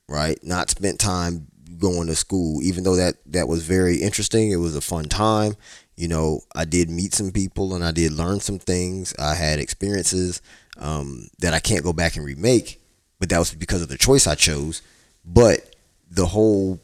Right, 0.08 0.38
not 0.44 0.70
spent 0.70 1.00
time 1.00 1.48
going 1.80 2.08
to 2.08 2.16
school, 2.16 2.62
even 2.62 2.84
though 2.84 2.96
that 2.96 3.16
that 3.28 3.48
was 3.48 3.66
very 3.66 3.98
interesting. 3.98 4.52
It 4.52 4.58
was 4.58 4.76
a 4.76 4.82
fun 4.82 5.06
time, 5.06 5.56
You 5.98 6.08
know, 6.08 6.42
I 6.56 6.66
did 6.66 6.90
meet 6.90 7.14
some 7.14 7.32
people 7.32 7.74
and 7.74 7.84
I 7.84 7.92
did 7.92 8.12
learn 8.12 8.40
some 8.40 8.60
things. 8.60 9.14
I 9.18 9.34
had 9.34 9.60
experiences 9.60 10.42
um, 10.78 11.28
that 11.40 11.54
I 11.54 11.60
can't 11.60 11.84
go 11.84 11.94
back 11.94 12.16
and 12.16 12.26
remake, 12.26 12.82
but 13.20 13.30
that 13.30 13.40
was 13.40 13.54
because 13.54 13.82
of 13.82 13.88
the 13.90 13.98
choice 13.98 14.28
I 14.28 14.36
chose. 14.36 14.82
But 15.24 15.75
the 16.10 16.26
whole 16.26 16.80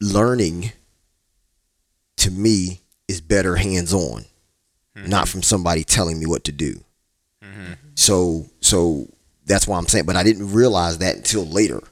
learning 0.00 0.72
to 2.18 2.30
me 2.30 2.80
is 3.08 3.20
better 3.20 3.56
hands 3.56 3.92
on, 3.92 4.24
mm-hmm. 4.96 5.08
not 5.08 5.28
from 5.28 5.42
somebody 5.42 5.84
telling 5.84 6.18
me 6.18 6.26
what 6.26 6.44
to 6.44 6.52
do. 6.52 6.80
Mm-hmm. 7.42 7.72
So 7.94 8.46
so 8.60 9.06
that's 9.44 9.66
why 9.66 9.78
I'm 9.78 9.86
saying, 9.86 10.06
but 10.06 10.16
I 10.16 10.22
didn't 10.22 10.52
realize 10.52 10.98
that 10.98 11.16
until 11.16 11.46
later. 11.46 11.82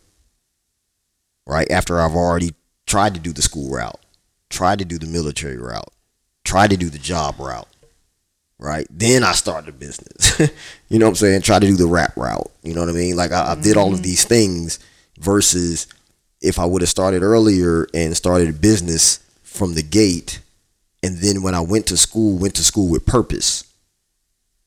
Right 1.47 1.71
after 1.71 2.01
I've 2.01 2.15
already 2.15 2.55
tried 2.87 3.15
to 3.15 3.21
do 3.21 3.33
the 3.33 3.43
school 3.43 3.71
route, 3.71 4.01
tried 4.49 4.79
to 4.79 4.85
do 4.87 4.99
the 4.99 5.07
military 5.07 5.59
route, 5.59 5.93
tried 6.43 6.71
to 6.71 6.77
do 6.77 6.89
the 6.89 6.99
job 6.99 7.39
route. 7.39 7.69
Right 8.59 8.87
then, 8.89 9.25
I 9.25 9.33
started 9.33 9.69
a 9.69 9.73
business. 9.73 10.39
you 10.89 10.99
know 10.99 11.07
what 11.07 11.11
I'm 11.11 11.17
saying? 11.17 11.43
Try 11.43 11.59
to 11.59 11.67
do 11.67 11.77
the 11.77 11.87
rap 11.87 12.17
route. 12.17 12.51
You 12.63 12.73
know 12.73 12.81
what 12.81 12.89
I 12.89 12.93
mean? 12.93 13.15
Like 13.15 13.33
I, 13.33 13.53
I 13.53 13.55
did 13.57 13.77
all 13.77 13.89
of 13.89 13.95
mm-hmm. 13.95 14.03
these 14.03 14.25
things 14.25 14.79
versus 15.19 15.87
if 16.45 16.59
I 16.59 16.65
would 16.67 16.83
have 16.83 16.89
started 16.89 17.23
earlier 17.23 17.87
and 17.95 18.17
started 18.17 18.49
a 18.49 18.53
business 18.53 19.19
from 19.43 19.75
the 19.75 19.83
gate, 19.83 20.41
and 21.03 21.19
then 21.19 21.43
when 21.43 21.55
I 21.55 21.61
went 21.61 21.87
to 21.89 21.97
school, 21.97 22.39
went 22.39 22.55
to 22.57 22.65
school 22.65 22.89
with 22.89 23.07
purpose. 23.07 23.65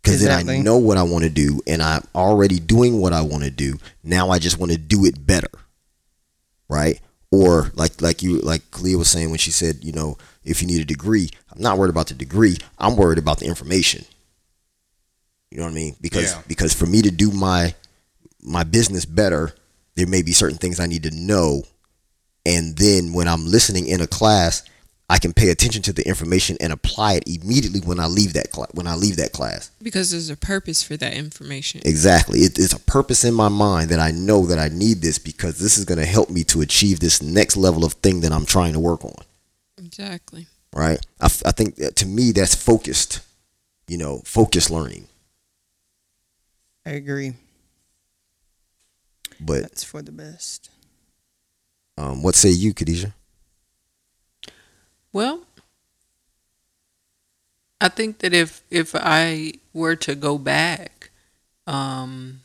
Because 0.01 0.21
then 0.21 0.31
I 0.49 0.57
know 0.59 0.77
what 0.77 0.97
I 0.97 1.03
want 1.03 1.25
to 1.25 1.29
do, 1.29 1.61
and 1.67 1.81
I'm 1.81 2.03
already 2.15 2.59
doing 2.59 3.01
what 3.01 3.11
I 3.11 3.21
want 3.21 3.43
to 3.43 3.51
do. 3.51 3.77
Now 4.03 4.29
I 4.29 4.39
just 4.39 4.57
want 4.57 4.71
to 4.71 4.77
do 4.77 5.05
it 5.05 5.25
better, 5.27 5.49
right? 6.69 7.01
Or 7.29 7.71
like 7.75 8.01
like 8.01 8.23
you 8.23 8.39
like 8.39 8.71
Clea 8.71 8.95
was 8.95 9.09
saying 9.09 9.29
when 9.31 9.39
she 9.39 9.51
said, 9.51 9.83
you 9.83 9.91
know, 9.91 10.17
if 10.45 10.61
you 10.61 10.67
need 10.67 10.79
a 10.79 10.85
degree, 10.85 11.29
I'm 11.51 11.61
not 11.61 11.77
worried 11.77 11.89
about 11.89 12.07
the 12.07 12.13
degree. 12.13 12.57
I'm 12.79 12.95
worried 12.95 13.17
about 13.17 13.39
the 13.39 13.47
information. 13.47 14.05
You 15.51 15.57
know 15.57 15.65
what 15.65 15.71
I 15.71 15.75
mean? 15.75 15.95
Because 15.99 16.31
Yeah. 16.31 16.41
because 16.47 16.73
for 16.73 16.85
me 16.85 17.01
to 17.01 17.11
do 17.11 17.31
my 17.31 17.75
my 18.41 18.63
business 18.63 19.03
better, 19.03 19.53
there 19.97 20.07
may 20.07 20.21
be 20.21 20.31
certain 20.31 20.57
things 20.57 20.79
I 20.79 20.85
need 20.85 21.03
to 21.03 21.11
know. 21.11 21.63
And 22.45 22.77
then 22.77 23.11
when 23.13 23.27
I'm 23.27 23.45
listening 23.45 23.87
in 23.87 23.99
a 23.99 24.07
class, 24.07 24.63
I 25.09 25.17
can 25.17 25.33
pay 25.33 25.49
attention 25.49 25.81
to 25.83 25.93
the 25.93 26.07
information 26.07 26.55
and 26.61 26.71
apply 26.71 27.13
it 27.15 27.23
immediately 27.27 27.79
when 27.79 27.99
I 27.99 28.05
leave 28.05 28.33
that 28.33 28.51
cla- 28.51 28.67
when 28.73 28.87
I 28.87 28.95
leave 28.95 29.17
that 29.17 29.31
class. 29.31 29.71
Because 29.81 30.11
there's 30.11 30.29
a 30.29 30.37
purpose 30.37 30.83
for 30.83 30.97
that 30.97 31.13
information. 31.13 31.81
Exactly. 31.83 32.39
It, 32.39 32.59
it's 32.59 32.73
a 32.73 32.79
purpose 32.79 33.23
in 33.23 33.33
my 33.33 33.49
mind 33.49 33.89
that 33.89 33.99
I 33.99 34.11
know 34.11 34.45
that 34.45 34.59
I 34.59 34.67
need 34.67 35.01
this 35.01 35.17
because 35.17 35.59
this 35.59 35.77
is 35.77 35.85
going 35.85 35.99
to 35.99 36.05
help 36.05 36.29
me 36.29 36.43
to 36.45 36.61
achieve 36.61 36.99
this 36.99 37.21
next 37.21 37.57
level 37.57 37.83
of 37.83 37.93
thing 37.93 38.21
that 38.21 38.31
I'm 38.31 38.45
trying 38.45 38.73
to 38.73 38.79
work 38.79 39.03
on. 39.03 39.15
Exactly. 39.77 40.47
Right. 40.73 40.99
I, 41.19 41.25
f- 41.25 41.43
I 41.45 41.51
think 41.51 41.77
that 41.77 41.95
to 41.97 42.05
me 42.05 42.31
that's 42.31 42.55
focused. 42.55 43.21
You 43.87 43.97
know, 43.97 44.21
focused 44.25 44.69
learning. 44.69 45.07
I 46.85 46.91
agree. 46.91 47.33
But 49.39 49.61
That's 49.61 49.83
for 49.83 50.01
the 50.01 50.11
best. 50.11 50.69
um, 51.97 52.23
what 52.23 52.35
say 52.35 52.49
you, 52.49 52.73
Khadijah? 52.73 53.13
Well, 55.13 55.41
I 57.79 57.89
think 57.89 58.19
that 58.19 58.33
if 58.33 58.61
if 58.69 58.95
I 58.95 59.53
were 59.73 59.95
to 59.97 60.15
go 60.15 60.37
back, 60.37 61.11
um, 61.65 62.41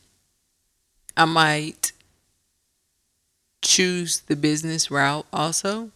I 1.16 1.24
might 1.24 1.92
choose 3.62 4.20
the 4.20 4.36
business 4.36 4.90
route 4.90 5.26
also. 5.32 5.90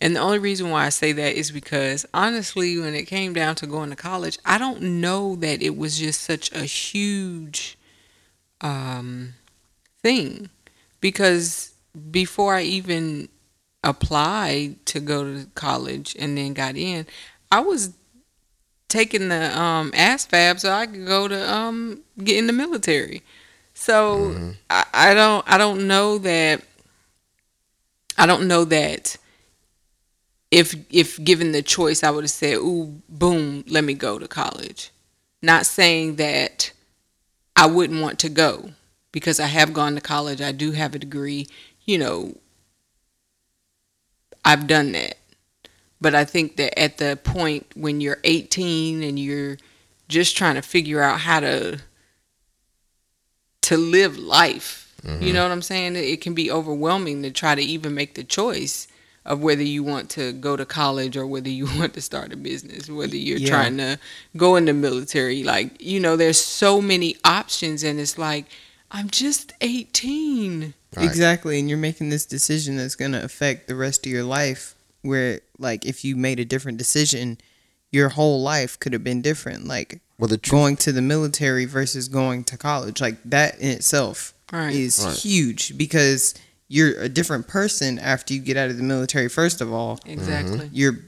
And 0.00 0.14
the 0.14 0.20
only 0.20 0.38
reason 0.38 0.70
why 0.70 0.84
I 0.86 0.90
say 0.90 1.12
that 1.12 1.34
is 1.34 1.50
because 1.50 2.04
honestly, 2.12 2.78
when 2.78 2.94
it 2.94 3.06
came 3.06 3.32
down 3.32 3.54
to 3.56 3.66
going 3.66 3.90
to 3.90 3.96
college, 3.96 4.38
I 4.44 4.58
don't 4.58 5.00
know 5.00 5.36
that 5.36 5.62
it 5.62 5.76
was 5.76 5.98
just 5.98 6.20
such 6.20 6.52
a 6.52 6.64
huge 6.64 7.78
um, 8.60 9.34
thing 10.04 10.50
because 11.00 11.72
before 12.10 12.54
I 12.54 12.62
even 12.62 13.28
applied 13.82 14.84
to 14.86 15.00
go 15.00 15.24
to 15.24 15.46
college 15.54 16.14
and 16.18 16.36
then 16.36 16.52
got 16.52 16.76
in, 16.76 17.06
I 17.50 17.60
was 17.60 17.94
taking 18.88 19.28
the 19.30 19.58
um 19.58 19.90
ASVAB 19.92 20.60
so 20.60 20.70
I 20.70 20.86
could 20.86 21.06
go 21.06 21.26
to 21.26 21.52
um 21.52 22.02
get 22.22 22.36
in 22.36 22.46
the 22.46 22.52
military. 22.52 23.22
So 23.72 24.52
I, 24.70 24.84
I 24.92 25.14
don't 25.14 25.44
I 25.50 25.58
don't 25.58 25.88
know 25.88 26.18
that 26.18 26.62
I 28.16 28.26
don't 28.26 28.46
know 28.46 28.64
that 28.66 29.16
if 30.50 30.74
if 30.90 31.22
given 31.24 31.52
the 31.52 31.62
choice 31.62 32.04
I 32.04 32.10
would 32.10 32.24
have 32.24 32.30
said, 32.30 32.58
Ooh, 32.58 33.00
boom, 33.08 33.64
let 33.66 33.84
me 33.84 33.94
go 33.94 34.18
to 34.18 34.28
college. 34.28 34.90
Not 35.42 35.66
saying 35.66 36.16
that 36.16 36.72
I 37.56 37.66
wouldn't 37.66 38.02
want 38.02 38.18
to 38.20 38.28
go 38.28 38.70
because 39.14 39.38
I 39.38 39.46
have 39.46 39.72
gone 39.72 39.94
to 39.94 40.00
college. 40.00 40.40
I 40.42 40.50
do 40.50 40.72
have 40.72 40.96
a 40.96 40.98
degree. 40.98 41.46
You 41.84 41.98
know, 41.98 42.36
I've 44.44 44.66
done 44.66 44.90
that. 44.90 45.18
But 46.00 46.16
I 46.16 46.24
think 46.24 46.56
that 46.56 46.76
at 46.76 46.98
the 46.98 47.16
point 47.22 47.64
when 47.76 48.00
you're 48.00 48.18
18 48.24 49.04
and 49.04 49.16
you're 49.16 49.56
just 50.08 50.36
trying 50.36 50.56
to 50.56 50.62
figure 50.62 51.00
out 51.00 51.20
how 51.20 51.38
to 51.40 51.78
to 53.62 53.76
live 53.78 54.18
life, 54.18 54.96
you 55.04 55.10
mm-hmm. 55.10 55.32
know 55.32 55.44
what 55.44 55.52
I'm 55.52 55.62
saying? 55.62 55.94
It 55.94 56.20
can 56.20 56.34
be 56.34 56.50
overwhelming 56.50 57.22
to 57.22 57.30
try 57.30 57.54
to 57.54 57.62
even 57.62 57.94
make 57.94 58.16
the 58.16 58.24
choice 58.24 58.88
of 59.24 59.42
whether 59.42 59.62
you 59.62 59.84
want 59.84 60.10
to 60.10 60.32
go 60.32 60.56
to 60.56 60.66
college 60.66 61.16
or 61.16 61.24
whether 61.24 61.48
you 61.48 61.66
want 61.78 61.94
to 61.94 62.00
start 62.00 62.32
a 62.32 62.36
business, 62.36 62.90
whether 62.90 63.16
you're 63.16 63.38
Yeah. 63.38 63.48
trying 63.48 63.76
to 63.76 64.00
go 64.36 64.56
in 64.56 64.64
the 64.64 64.74
military. 64.74 65.44
Like, 65.44 65.80
you 65.80 66.00
know, 66.00 66.16
there's 66.16 66.40
so 66.40 66.82
many 66.82 67.16
options 67.24 67.84
and 67.84 68.00
it's 68.00 68.18
like 68.18 68.46
I'm 68.90 69.10
just 69.10 69.52
18. 69.60 70.74
Right. 70.96 71.04
Exactly, 71.06 71.58
and 71.58 71.68
you're 71.68 71.78
making 71.78 72.10
this 72.10 72.24
decision 72.26 72.76
that's 72.76 72.94
going 72.94 73.12
to 73.12 73.22
affect 73.24 73.66
the 73.66 73.74
rest 73.74 74.06
of 74.06 74.12
your 74.12 74.24
life. 74.24 74.74
Where, 75.02 75.40
like, 75.58 75.84
if 75.84 76.04
you 76.04 76.16
made 76.16 76.40
a 76.40 76.44
different 76.46 76.78
decision, 76.78 77.36
your 77.92 78.08
whole 78.10 78.40
life 78.42 78.78
could 78.80 78.92
have 78.94 79.04
been 79.04 79.20
different. 79.20 79.66
Like 79.66 80.00
Well, 80.18 80.28
the 80.28 80.38
truth, 80.38 80.50
going 80.50 80.76
to 80.78 80.92
the 80.92 81.02
military 81.02 81.64
versus 81.66 82.08
going 82.08 82.44
to 82.44 82.56
college, 82.56 83.00
like 83.00 83.16
that 83.24 83.58
in 83.60 83.68
itself 83.70 84.32
Right. 84.52 84.74
is 84.74 84.98
Right. 85.04 85.16
huge 85.16 85.76
because 85.76 86.34
you're 86.68 86.98
a 87.00 87.08
different 87.10 87.46
person 87.48 87.98
after 87.98 88.32
you 88.32 88.40
get 88.40 88.56
out 88.56 88.70
of 88.70 88.78
the 88.78 88.82
military. 88.82 89.28
First 89.28 89.60
of 89.60 89.72
all, 89.72 90.00
Exactly. 90.06 90.70
you're 90.72 90.98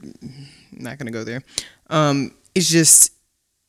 not 0.71 0.97
going 0.99 1.07
to 1.07 1.11
go 1.11 1.23
there. 1.23 1.41
Um, 1.89 2.33
it's 2.53 2.69
just 2.69 3.11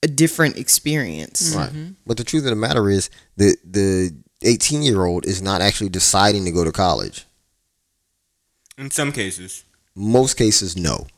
a 0.02 0.08
different 0.08 0.56
experience. 0.56 1.54
right? 1.54 1.70
Mm-hmm. 1.70 1.92
But 2.06 2.16
the 2.16 2.24
truth 2.24 2.44
of 2.44 2.50
the 2.50 2.56
matter 2.56 2.88
is, 2.88 3.10
the 3.36 3.56
the 3.64 4.14
18 4.42 4.82
year 4.82 5.04
old 5.04 5.26
is 5.26 5.42
not 5.42 5.60
actually 5.60 5.90
deciding 5.90 6.44
to 6.44 6.50
go 6.52 6.64
to 6.64 6.72
college. 6.72 7.24
In 8.76 8.90
some 8.90 9.12
cases. 9.12 9.64
Most 9.94 10.34
cases, 10.36 10.76
no. 10.76 11.08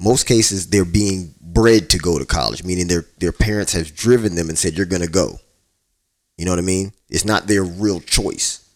Most 0.00 0.26
cases, 0.26 0.68
they're 0.68 0.86
being 0.86 1.34
bred 1.40 1.90
to 1.90 1.98
go 1.98 2.18
to 2.18 2.24
college, 2.24 2.64
meaning 2.64 2.88
their 2.88 3.04
their 3.18 3.32
parents 3.32 3.72
have 3.72 3.94
driven 3.94 4.34
them 4.34 4.48
and 4.48 4.58
said 4.58 4.74
you're 4.76 4.86
gonna 4.86 5.06
go. 5.06 5.38
You 6.38 6.46
know 6.46 6.52
what 6.52 6.58
I 6.58 6.62
mean? 6.62 6.92
It's 7.10 7.26
not 7.26 7.46
their 7.46 7.62
real 7.62 8.00
choice. 8.00 8.66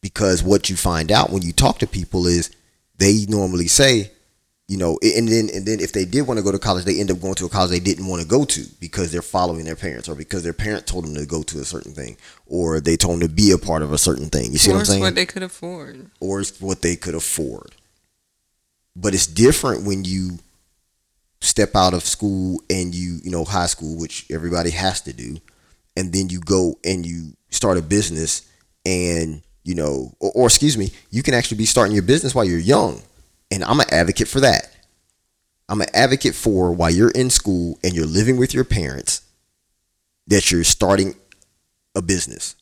Because 0.00 0.42
what 0.42 0.70
you 0.70 0.76
find 0.76 1.12
out 1.12 1.30
when 1.30 1.42
you 1.42 1.52
talk 1.52 1.78
to 1.80 1.86
people 1.86 2.26
is 2.26 2.50
they 2.96 3.26
normally 3.28 3.66
say, 3.66 4.12
you 4.68 4.76
know, 4.76 4.98
and 5.02 5.28
then 5.28 5.48
and 5.54 5.64
then 5.64 5.78
if 5.78 5.92
they 5.92 6.04
did 6.04 6.26
want 6.26 6.38
to 6.38 6.42
go 6.44 6.50
to 6.50 6.58
college, 6.58 6.84
they 6.84 6.98
end 6.98 7.10
up 7.10 7.20
going 7.20 7.34
to 7.36 7.46
a 7.46 7.48
college 7.48 7.70
they 7.70 7.78
didn't 7.80 8.06
want 8.06 8.20
to 8.20 8.26
go 8.26 8.44
to 8.44 8.64
because 8.80 9.12
they're 9.12 9.22
following 9.22 9.64
their 9.64 9.76
parents 9.76 10.08
or 10.08 10.16
because 10.16 10.42
their 10.42 10.52
parent 10.52 10.86
told 10.88 11.04
them 11.04 11.14
to 11.14 11.24
go 11.24 11.42
to 11.44 11.60
a 11.60 11.64
certain 11.64 11.92
thing 11.92 12.16
or 12.46 12.80
they 12.80 12.96
told 12.96 13.20
them 13.20 13.28
to 13.28 13.32
be 13.34 13.52
a 13.52 13.58
part 13.58 13.82
of 13.82 13.92
a 13.92 13.98
certain 13.98 14.26
thing. 14.28 14.50
You 14.50 14.58
see 14.58 14.70
Or 14.70 14.74
what 14.74 14.78
I'm 14.78 14.80
it's 14.82 14.90
saying? 14.90 15.02
what 15.02 15.14
they 15.14 15.26
could 15.26 15.44
afford. 15.44 16.10
or 16.18 16.40
it's 16.40 16.60
what 16.60 16.82
they 16.82 16.96
could 16.96 17.14
afford. 17.14 17.76
But 18.96 19.14
it's 19.14 19.26
different 19.28 19.84
when 19.86 20.04
you 20.04 20.38
step 21.40 21.76
out 21.76 21.94
of 21.94 22.02
school 22.02 22.60
and 22.68 22.94
you, 22.94 23.18
you 23.22 23.30
know, 23.30 23.44
high 23.44 23.66
school, 23.66 23.96
which 23.98 24.26
everybody 24.30 24.70
has 24.70 25.00
to 25.02 25.12
do, 25.12 25.36
and 25.96 26.12
then 26.12 26.28
you 26.28 26.40
go 26.40 26.78
and 26.84 27.04
you 27.06 27.34
start 27.50 27.76
a 27.78 27.82
business 27.82 28.48
and, 28.84 29.42
you 29.62 29.74
know, 29.74 30.12
or, 30.18 30.32
or 30.34 30.46
excuse 30.46 30.76
me, 30.78 30.90
you 31.10 31.22
can 31.22 31.34
actually 31.34 31.58
be 31.58 31.66
starting 31.66 31.94
your 31.94 32.02
business 32.02 32.34
while 32.34 32.44
you're 32.44 32.58
young. 32.58 33.02
And 33.50 33.64
I'm 33.64 33.80
an 33.80 33.86
advocate 33.92 34.28
for 34.28 34.40
that. 34.40 34.70
I'm 35.68 35.80
an 35.80 35.88
advocate 35.94 36.34
for 36.34 36.72
while 36.72 36.90
you're 36.90 37.10
in 37.10 37.30
school 37.30 37.78
and 37.82 37.92
you're 37.94 38.06
living 38.06 38.36
with 38.36 38.54
your 38.54 38.64
parents 38.64 39.22
that 40.28 40.50
you're 40.50 40.64
starting 40.64 41.14
a 41.94 42.02
business 42.02 42.56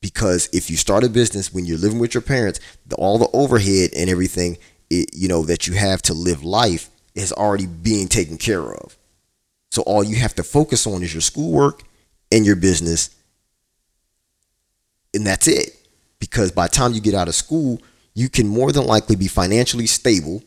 because 0.00 0.48
if 0.52 0.70
you 0.70 0.76
start 0.76 1.04
a 1.04 1.08
business 1.08 1.52
when 1.52 1.64
you're 1.64 1.78
living 1.78 1.98
with 1.98 2.14
your 2.14 2.20
parents, 2.20 2.60
the, 2.86 2.96
all 2.96 3.18
the 3.18 3.28
overhead 3.32 3.90
and 3.96 4.08
everything, 4.08 4.58
it, 4.90 5.10
you 5.14 5.28
know, 5.28 5.42
that 5.44 5.66
you 5.66 5.74
have 5.74 6.02
to 6.02 6.14
live 6.14 6.44
life 6.44 6.90
is 7.14 7.32
already 7.32 7.66
being 7.66 8.08
taken 8.08 8.36
care 8.36 8.72
of. 8.72 8.96
So 9.70 9.82
all 9.82 10.04
you 10.04 10.16
have 10.16 10.34
to 10.36 10.42
focus 10.42 10.86
on 10.86 11.02
is 11.02 11.12
your 11.12 11.20
schoolwork 11.20 11.82
and 12.30 12.46
your 12.46 12.56
business, 12.56 13.10
and 15.12 15.26
that's 15.26 15.48
it. 15.48 15.76
Because 16.18 16.52
by 16.52 16.66
the 16.66 16.74
time 16.74 16.92
you 16.92 17.00
get 17.00 17.14
out 17.14 17.28
of 17.28 17.34
school, 17.34 17.80
you 18.16 18.30
can 18.30 18.48
more 18.48 18.72
than 18.72 18.86
likely 18.86 19.14
be 19.14 19.28
financially 19.28 19.86
stable 19.86 20.42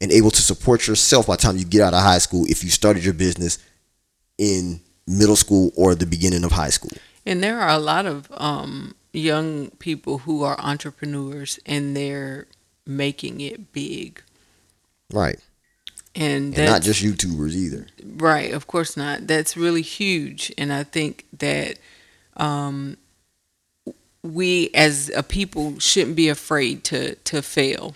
and 0.00 0.12
able 0.12 0.30
to 0.30 0.40
support 0.40 0.86
yourself 0.86 1.26
by 1.26 1.34
the 1.34 1.42
time 1.42 1.56
you 1.58 1.64
get 1.64 1.82
out 1.82 1.92
of 1.92 2.00
high 2.00 2.18
school 2.18 2.46
if 2.48 2.62
you 2.62 2.70
started 2.70 3.04
your 3.04 3.12
business 3.12 3.58
in 4.38 4.80
middle 5.04 5.34
school 5.34 5.72
or 5.76 5.96
the 5.96 6.06
beginning 6.06 6.44
of 6.44 6.52
high 6.52 6.70
school. 6.70 6.92
And 7.26 7.42
there 7.42 7.60
are 7.60 7.70
a 7.70 7.78
lot 7.78 8.06
of 8.06 8.28
um, 8.36 8.94
young 9.12 9.70
people 9.80 10.18
who 10.18 10.44
are 10.44 10.58
entrepreneurs 10.60 11.58
and 11.66 11.96
they're 11.96 12.46
making 12.86 13.40
it 13.40 13.72
big. 13.72 14.22
Right. 15.12 15.40
And, 16.14 16.56
And 16.56 16.70
not 16.70 16.82
just 16.82 17.02
YouTubers 17.02 17.54
either. 17.54 17.88
Right, 18.04 18.54
of 18.54 18.68
course 18.68 18.96
not. 18.96 19.26
That's 19.26 19.56
really 19.56 19.82
huge, 19.82 20.52
and 20.56 20.72
I 20.72 20.82
think 20.82 21.26
that 21.38 21.78
um, 22.36 22.96
we 24.22 24.70
as 24.74 25.10
a 25.16 25.22
people 25.22 25.78
shouldn't 25.78 26.16
be 26.16 26.28
afraid 26.28 26.84
to 26.84 27.14
to 27.16 27.42
fail. 27.42 27.94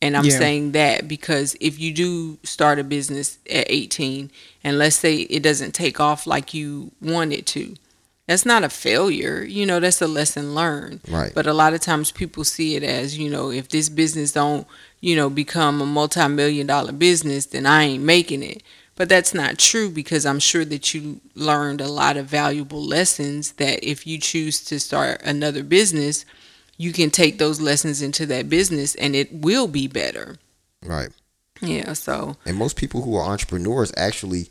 And 0.00 0.16
I'm 0.16 0.24
Yeah. 0.24 0.38
saying 0.38 0.72
that 0.72 1.06
because 1.06 1.54
if 1.60 1.78
you 1.78 1.92
do 1.92 2.38
start 2.42 2.80
a 2.80 2.84
business 2.84 3.38
at 3.48 3.66
18, 3.70 4.32
and 4.64 4.76
let's 4.76 4.96
say 4.96 5.18
it 5.18 5.44
doesn't 5.44 5.74
take 5.74 6.00
off 6.00 6.26
like 6.26 6.52
you 6.52 6.90
want 7.00 7.32
it 7.32 7.46
to, 7.46 7.76
that's 8.26 8.44
not 8.44 8.64
a 8.64 8.68
failure. 8.68 9.44
You 9.44 9.64
know, 9.64 9.78
that's 9.78 10.02
a 10.02 10.08
lesson 10.08 10.56
learned. 10.56 11.00
Right. 11.08 11.32
But 11.32 11.46
a 11.46 11.52
lot 11.52 11.72
of 11.72 11.80
times 11.80 12.10
people 12.10 12.42
see 12.42 12.74
it 12.74 12.82
as, 12.82 13.16
you 13.16 13.30
know, 13.30 13.52
if 13.52 13.68
this 13.68 13.88
business 13.88 14.32
don't, 14.32 14.66
you 15.00 15.14
know, 15.14 15.30
become 15.30 15.80
a 15.80 15.86
multi-million 15.86 16.66
dollar 16.66 16.92
business, 16.92 17.46
then 17.46 17.64
I 17.66 17.84
ain't 17.84 18.02
making 18.02 18.42
it. 18.42 18.62
But 18.94 19.08
that's 19.08 19.32
not 19.32 19.58
true 19.58 19.90
because 19.90 20.26
I'm 20.26 20.38
sure 20.38 20.64
that 20.66 20.92
you 20.92 21.20
learned 21.34 21.80
a 21.80 21.88
lot 21.88 22.16
of 22.16 22.26
valuable 22.26 22.82
lessons 22.82 23.52
that 23.52 23.82
if 23.82 24.06
you 24.06 24.18
choose 24.18 24.62
to 24.64 24.78
start 24.78 25.22
another 25.24 25.62
business, 25.62 26.24
you 26.76 26.92
can 26.92 27.10
take 27.10 27.38
those 27.38 27.60
lessons 27.60 28.02
into 28.02 28.26
that 28.26 28.50
business 28.50 28.94
and 28.94 29.16
it 29.16 29.32
will 29.32 29.66
be 29.66 29.88
better. 29.88 30.36
Right. 30.82 31.08
Yeah, 31.60 31.92
so 31.92 32.36
And 32.44 32.56
most 32.56 32.76
people 32.76 33.02
who 33.02 33.16
are 33.16 33.24
entrepreneurs 33.24 33.92
actually 33.96 34.48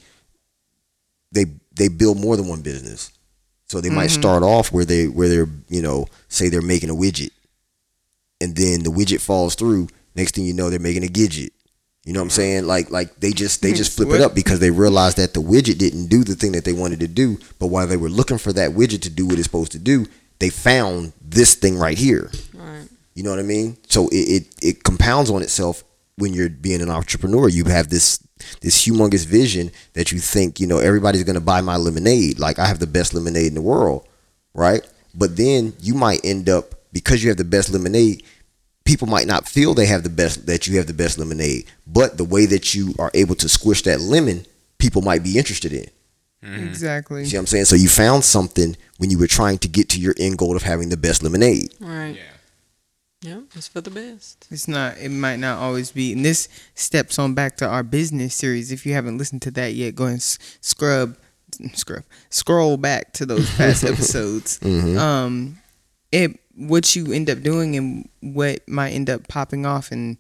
they 1.32 1.46
they 1.74 1.88
build 1.88 2.20
more 2.20 2.36
than 2.36 2.48
one 2.48 2.62
business. 2.62 3.12
So 3.68 3.80
they 3.80 3.90
might 3.90 4.10
mm-hmm. 4.10 4.22
start 4.22 4.44
off 4.44 4.72
where 4.72 4.86
they 4.86 5.08
where 5.08 5.30
they're, 5.30 5.50
you 5.70 5.82
know, 5.82 6.08
say 6.28 6.50
they're 6.50 6.62
making 6.62 6.90
a 6.90 6.96
widget. 6.96 7.32
And 8.42 8.56
then 8.56 8.84
the 8.84 8.90
widget 8.90 9.22
falls 9.22 9.56
through, 9.56 9.88
next 10.16 10.36
thing 10.36 10.46
you 10.46 10.54
know 10.54 10.70
they're 10.70 10.80
making 10.80 11.06
a 11.06 11.08
gidget. 11.08 11.52
You 12.04 12.14
know 12.14 12.20
what 12.20 12.26
I'm 12.26 12.30
saying? 12.32 12.66
Like 12.66 12.90
like 12.90 13.20
they 13.20 13.32
just 13.32 13.62
they 13.62 13.74
just 13.74 13.96
flip 13.96 14.10
it 14.10 14.22
up 14.22 14.34
because 14.34 14.60
they 14.60 14.72
realized 14.72 15.18
that 15.18 15.34
the 15.34 15.42
widget 15.42 15.78
didn't 15.78 16.08
do 16.08 16.24
the 16.24 16.36
thing 16.36 16.54
that 16.54 16.66
they 16.66 16.74
wanted 16.74 17.00
to 17.02 17.08
do, 17.08 17.38
but 17.60 17.68
while 17.68 17.86
they 17.88 17.98
were 17.98 18.10
looking 18.10 18.38
for 18.40 18.52
that 18.54 18.72
widget 18.72 19.02
to 19.04 19.10
do 19.10 19.28
what 19.28 19.36
it's 19.36 19.44
supposed 19.44 19.72
to 19.74 19.80
do, 19.80 20.08
they 20.40 20.50
found 20.50 21.14
this 21.22 21.54
thing 21.54 21.78
right 21.78 21.98
here. 21.98 22.32
right. 22.56 22.88
You 23.14 23.24
know 23.24 23.30
what 23.30 23.40
I 23.40 23.44
mean? 23.44 23.78
So 23.88 24.08
it, 24.08 24.16
it, 24.16 24.56
it 24.62 24.84
compounds 24.84 25.30
on 25.30 25.42
itself 25.44 25.84
when 26.16 26.34
you're 26.34 26.50
being 26.50 26.82
an 26.82 26.90
entrepreneur. 26.90 27.48
You 27.50 27.66
have 27.66 27.90
this 27.90 28.20
this 28.62 28.84
humongous 28.86 29.26
vision 29.26 29.72
that 29.94 30.12
you 30.12 30.18
think, 30.18 30.60
you 30.60 30.66
know, 30.66 30.80
everybody's 30.80 31.24
gonna 31.24 31.40
buy 31.40 31.62
my 31.62 31.76
lemonade. 31.76 32.40
Like 32.40 32.58
I 32.58 32.66
have 32.66 32.80
the 32.80 32.88
best 32.88 33.14
lemonade 33.14 33.48
in 33.48 33.54
the 33.54 33.62
world, 33.62 34.08
right? 34.56 34.82
But 35.14 35.38
then 35.38 35.74
you 35.80 35.94
might 35.94 36.22
end 36.24 36.50
up 36.50 36.74
because 36.94 37.24
you 37.24 37.30
have 37.30 37.38
the 37.38 37.44
best 37.44 37.70
lemonade, 37.70 38.24
people 38.84 39.08
might 39.08 39.28
not 39.28 39.48
feel 39.48 39.74
they 39.74 39.86
have 39.86 40.04
the 40.04 40.10
best 40.10 40.46
that 40.48 40.68
you 40.68 40.78
have 40.78 40.88
the 40.88 40.94
best 40.94 41.18
lemonade. 41.18 41.66
But 41.88 42.18
the 42.18 42.24
way 42.26 42.46
that 42.48 42.74
you 42.74 42.94
are 43.00 43.12
able 43.14 43.36
to 43.36 43.48
squish 43.50 43.84
that 43.84 44.02
lemon, 44.02 44.46
people 44.78 45.02
might 45.02 45.24
be 45.24 45.38
interested 45.38 45.74
in. 45.74 45.86
Exactly. 46.44 47.24
See 47.26 47.38
what 47.38 47.42
I'm 47.42 47.48
saying? 47.48 47.66
So 47.66 47.76
you 47.76 47.88
found 47.88 48.24
something 48.24 48.76
when 48.98 49.12
you 49.12 49.20
were 49.20 49.28
trying 49.28 49.60
to 49.60 49.68
get 49.68 49.90
to 49.90 50.00
your 50.00 50.16
end 50.20 50.38
goal 50.40 50.56
of 50.56 50.64
having 50.64 50.90
the 50.90 50.98
best 50.98 51.22
lemonade. 51.22 51.72
Right. 51.80 52.16
Yeah, 53.22 53.30
Yeah, 53.30 53.42
it's 53.56 53.68
for 53.68 53.82
the 53.82 53.92
best. 53.92 54.48
It's 54.50 54.68
not. 54.68 54.98
It 54.98 55.10
might 55.10 55.38
not 55.38 55.60
always 55.60 55.92
be. 55.92 56.14
And 56.14 56.26
this 56.26 56.50
steps 56.74 57.20
on 57.20 57.36
back 57.36 57.58
to 57.58 57.68
our 57.68 57.84
business 57.84 58.34
series. 58.34 58.72
If 58.72 58.88
you 58.88 58.94
haven't 58.94 59.20
listened 59.20 59.44
to 59.44 59.52
that 59.52 59.74
yet, 59.76 59.94
go 59.94 60.06
and 60.06 60.16
s- 60.18 60.40
scrub, 60.62 61.16
scrub, 61.74 62.04
scroll 62.32 62.78
back 62.78 63.14
to 63.14 63.28
those 63.28 63.48
past 63.56 63.84
episodes. 63.92 64.60
Um, 64.66 65.60
it 66.12 66.40
what 66.68 66.96
you 66.96 67.12
end 67.12 67.30
up 67.30 67.42
doing 67.42 67.76
and 67.76 68.10
what 68.22 68.68
might 68.68 68.92
end 68.92 69.10
up 69.10 69.28
popping 69.28 69.66
off 69.66 69.92
and 69.92 70.18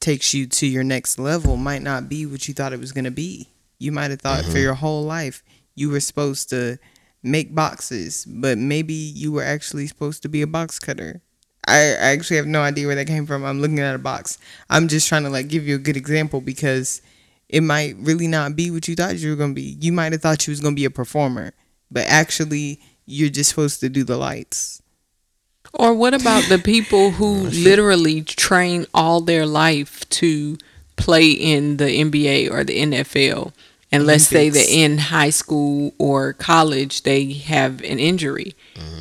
takes 0.00 0.32
you 0.32 0.46
to 0.46 0.66
your 0.66 0.84
next 0.84 1.18
level 1.18 1.56
might 1.56 1.82
not 1.82 2.08
be 2.08 2.26
what 2.26 2.46
you 2.46 2.54
thought 2.54 2.72
it 2.72 2.80
was 2.80 2.92
gonna 2.92 3.10
be. 3.10 3.48
You 3.78 3.92
might 3.92 4.10
have 4.10 4.20
thought 4.20 4.44
for 4.44 4.50
mm-hmm. 4.50 4.58
your 4.58 4.74
whole 4.74 5.02
life 5.04 5.42
you 5.74 5.90
were 5.90 6.00
supposed 6.00 6.48
to 6.50 6.78
make 7.22 7.54
boxes, 7.54 8.24
but 8.24 8.56
maybe 8.58 8.94
you 8.94 9.32
were 9.32 9.42
actually 9.42 9.86
supposed 9.86 10.22
to 10.22 10.28
be 10.28 10.42
a 10.42 10.46
box 10.46 10.78
cutter. 10.78 11.22
I 11.66 11.78
I 11.78 12.10
actually 12.14 12.36
have 12.36 12.46
no 12.46 12.62
idea 12.62 12.86
where 12.86 12.94
that 12.94 13.06
came 13.06 13.26
from. 13.26 13.44
I'm 13.44 13.60
looking 13.60 13.80
at 13.80 13.94
a 13.94 13.98
box. 13.98 14.38
I'm 14.70 14.88
just 14.88 15.08
trying 15.08 15.24
to 15.24 15.30
like 15.30 15.48
give 15.48 15.66
you 15.66 15.74
a 15.74 15.80
good 15.80 15.96
example 15.96 16.40
because 16.40 17.02
it 17.48 17.62
might 17.62 17.96
really 17.98 18.28
not 18.28 18.56
be 18.56 18.70
what 18.70 18.88
you 18.88 18.94
thought 18.94 19.18
you 19.18 19.30
were 19.30 19.36
gonna 19.36 19.54
be. 19.54 19.76
You 19.80 19.92
might 19.92 20.12
have 20.12 20.22
thought 20.22 20.46
you 20.46 20.52
was 20.52 20.60
gonna 20.60 20.76
be 20.76 20.84
a 20.84 20.90
performer, 20.90 21.52
but 21.90 22.06
actually 22.06 22.80
you're 23.06 23.30
just 23.30 23.50
supposed 23.50 23.80
to 23.80 23.88
do 23.88 24.04
the 24.04 24.16
lights. 24.16 24.82
Or 25.78 25.94
what 25.94 26.14
about 26.14 26.44
the 26.48 26.58
people 26.58 27.12
who 27.12 27.34
literally 27.50 28.22
train 28.22 28.86
all 28.94 29.20
their 29.20 29.46
life 29.46 30.08
to 30.10 30.56
play 30.96 31.30
in 31.30 31.76
the 31.76 31.84
NBA 31.84 32.50
or 32.50 32.64
the 32.64 32.80
NFL? 32.80 33.52
And 33.92 34.04
let's 34.04 34.26
say 34.26 34.48
that 34.50 34.68
in 34.68 34.98
high 34.98 35.30
school 35.30 35.94
or 35.98 36.32
college 36.32 37.02
they 37.02 37.32
have 37.32 37.82
an 37.82 37.98
injury 37.98 38.54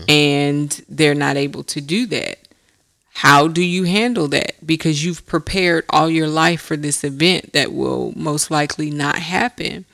and 0.08 0.86
they're 0.88 1.16
not 1.16 1.38
able 1.38 1.64
to 1.64 1.82
do 1.82 2.06
that. 2.08 2.40
How 3.16 3.48
do 3.48 3.64
you 3.64 3.86
handle 3.86 4.28
that? 4.30 4.66
Because 4.66 5.04
you've 5.04 5.26
prepared 5.26 5.86
all 5.90 6.10
your 6.10 6.28
life 6.28 6.62
for 6.62 6.76
this 6.78 7.04
event 7.04 7.54
that 7.54 7.74
will 7.74 8.14
most 8.16 8.52
likely 8.52 8.92
not 8.92 9.18
happen. 9.18 9.86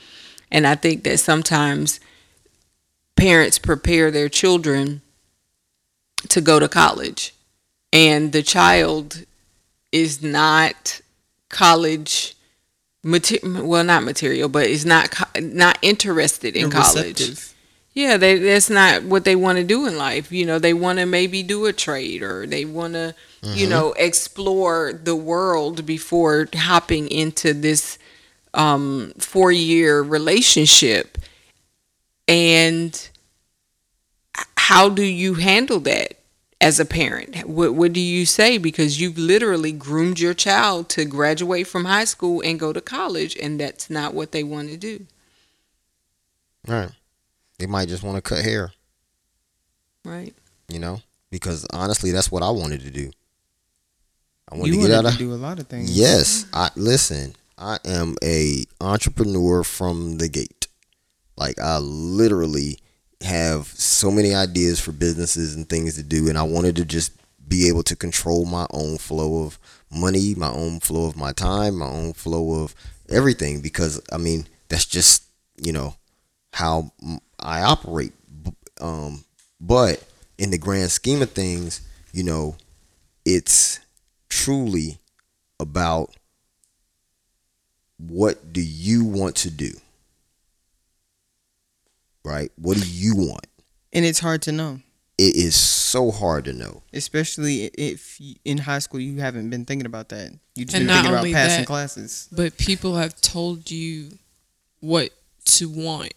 And 0.52 0.68
I 0.68 0.76
think 0.76 1.04
that 1.04 1.20
sometimes 1.20 2.00
parents 3.16 3.60
prepare 3.60 4.12
their 4.12 4.28
children 4.28 5.01
to 6.32 6.42
go 6.42 6.60
to 6.60 6.68
college. 6.68 7.34
And 7.94 8.32
the 8.32 8.44
child 8.44 9.26
is 9.92 10.22
not 10.24 11.02
college 11.50 12.36
material 13.04 13.66
well 13.66 13.84
not 13.84 14.04
material 14.04 14.48
but 14.48 14.68
is 14.68 14.86
not 14.86 15.12
co- 15.12 15.40
not 15.42 15.78
interested 15.82 16.56
in 16.56 16.70
college. 16.70 17.20
yeah 17.94 18.16
they, 18.16 18.38
that's 18.38 18.70
not 18.70 19.04
what 19.04 19.26
they 19.26 19.36
want 19.36 19.58
to 19.58 19.64
do 19.64 19.88
in 19.88 19.98
life. 19.98 20.32
You 20.32 20.46
know 20.46 20.60
they 20.60 20.74
want 20.74 21.00
to 21.00 21.06
maybe 21.06 21.44
do 21.44 21.66
a 21.66 21.74
trade 21.74 22.22
or 22.22 22.46
they 22.46 22.64
want 22.66 22.94
to 22.94 23.16
you 23.44 23.68
know 23.68 23.94
explore 23.94 24.94
the 24.94 25.16
world 25.16 25.86
before 25.86 26.48
hopping 26.54 27.10
into 27.10 27.54
this 27.54 27.98
um 28.54 29.14
four 29.18 29.52
year 29.52 30.02
relationship. 30.02 31.18
And 32.28 33.10
how 34.56 34.90
do 34.90 35.04
you 35.04 35.34
handle 35.34 35.80
that 35.82 36.21
as 36.62 36.80
a 36.80 36.86
parent 36.86 37.36
what, 37.48 37.74
what 37.74 37.92
do 37.92 38.00
you 38.00 38.26
say 38.26 38.58
because 38.58 39.02
you've 39.02 39.18
literally 39.18 39.72
groomed 39.72 40.20
your 40.20 40.34
child 40.34 40.88
to 40.90 41.04
graduate 41.06 41.68
from 41.68 41.86
high 41.86 42.06
school 42.06 42.42
and 42.46 42.60
go 42.60 42.72
to 42.72 42.80
college 42.82 43.36
and 43.42 43.60
that's 43.60 43.90
not 43.90 44.14
what 44.14 44.32
they 44.32 44.44
want 44.44 44.70
to 44.70 44.78
do 44.78 45.06
Right. 46.68 46.92
They 47.58 47.66
might 47.66 47.88
just 47.90 48.04
want 48.04 48.18
to 48.18 48.22
cut 48.22 48.44
hair, 48.44 48.72
right 50.06 50.34
you 50.70 50.78
know, 50.80 51.02
because 51.32 51.66
honestly, 51.74 52.12
that's 52.12 52.32
what 52.32 52.44
I 52.44 52.50
wanted 52.52 52.82
to 52.82 52.92
do. 52.92 53.12
I 54.50 54.56
wanted 54.56 54.68
You 54.68 54.74
to 54.74 54.78
wanted 54.80 54.90
get 54.94 55.06
out 55.06 55.14
of. 55.14 55.18
do 55.18 55.34
a 55.34 55.36
lot 55.36 55.60
of 55.60 55.68
things. 55.68 55.98
Yes, 55.98 56.46
I 56.54 56.70
listen. 56.76 57.36
I 57.58 57.78
am 57.84 58.16
a 58.24 58.64
entrepreneur 58.80 59.64
from 59.64 60.18
the 60.18 60.30
gate. 60.30 60.68
Like 61.36 61.60
I 61.60 61.78
literally 61.80 62.78
have 63.22 63.68
so 63.68 64.12
many 64.12 64.34
ideas 64.34 64.80
for 64.80 64.92
businesses 64.92 65.56
and 65.56 65.68
things 65.68 65.96
to 65.96 66.04
do, 66.04 66.30
and 66.30 66.38
I 66.38 66.44
wanted 66.44 66.76
to 66.78 66.86
just 66.86 67.14
be 67.48 67.68
able 67.68 67.84
to 67.84 67.96
control 67.96 68.46
my 68.46 68.66
own 68.72 68.98
flow 68.98 69.44
of 69.44 69.60
money, 69.92 70.34
my 70.36 70.50
own 70.52 70.80
flow 70.80 71.06
of 71.06 71.18
my 71.18 71.32
time, 71.32 71.78
my 71.78 71.88
own 71.88 72.14
flow 72.14 72.64
of 72.64 72.76
everything. 73.10 73.62
Because 73.62 74.02
I 74.12 74.18
mean, 74.18 74.48
that's 74.70 74.86
just 74.86 75.24
you 75.58 75.72
know 75.72 75.96
how 76.54 76.92
I 77.40 77.62
operate. 77.62 78.14
Um, 78.80 79.24
but 79.60 80.04
in 80.38 80.52
the 80.52 80.58
grand 80.58 80.92
scheme 80.92 81.22
of 81.22 81.32
things, 81.32 81.82
you 82.14 82.24
know, 82.24 82.56
it's 83.26 83.80
truly 84.30 84.98
about 85.60 86.16
what 87.98 88.52
do 88.52 88.62
you 88.62 89.06
want 89.06 89.36
to 89.38 89.52
do? 89.52 89.72
Right? 92.24 92.52
What 92.56 92.78
do 92.78 92.88
you 92.90 93.16
want? 93.16 93.48
And 93.94 94.06
it's 94.06 94.20
hard 94.20 94.42
to 94.44 94.52
know, 94.52 94.80
It 95.18 95.36
is 95.36 95.56
so 95.56 96.12
hard 96.12 96.46
to 96.46 96.54
know. 96.54 96.84
especially 96.94 97.66
if 97.66 98.20
in 98.46 98.60
high 98.60 98.80
school 98.80 99.00
you 99.00 99.20
haven't 99.20 99.50
been 99.50 99.66
thinking 99.66 99.86
about 99.86 100.10
that. 100.10 100.32
You 100.56 100.66
just 100.66 100.76
And 100.78 100.82
been 100.82 100.88
not 100.88 100.94
thinking 100.98 101.12
about 101.12 101.18
only 101.20 101.34
passing 101.34 101.62
that- 101.62 101.68
classes. 101.68 102.28
but 102.32 102.58
people 102.58 102.96
have 102.96 103.20
told 103.22 103.70
you 103.72 104.18
what 104.80 105.12
to 105.46 105.68
want 105.70 106.14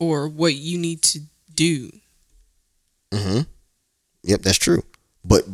or 0.00 0.28
what 0.28 0.54
you 0.54 0.78
need 0.78 1.02
to 1.02 1.20
do. 1.54 1.90
Mm-hmm. 3.10 3.40
Yep, 4.24 4.42
that's 4.42 4.58
true. 4.58 4.82
But 5.24 5.44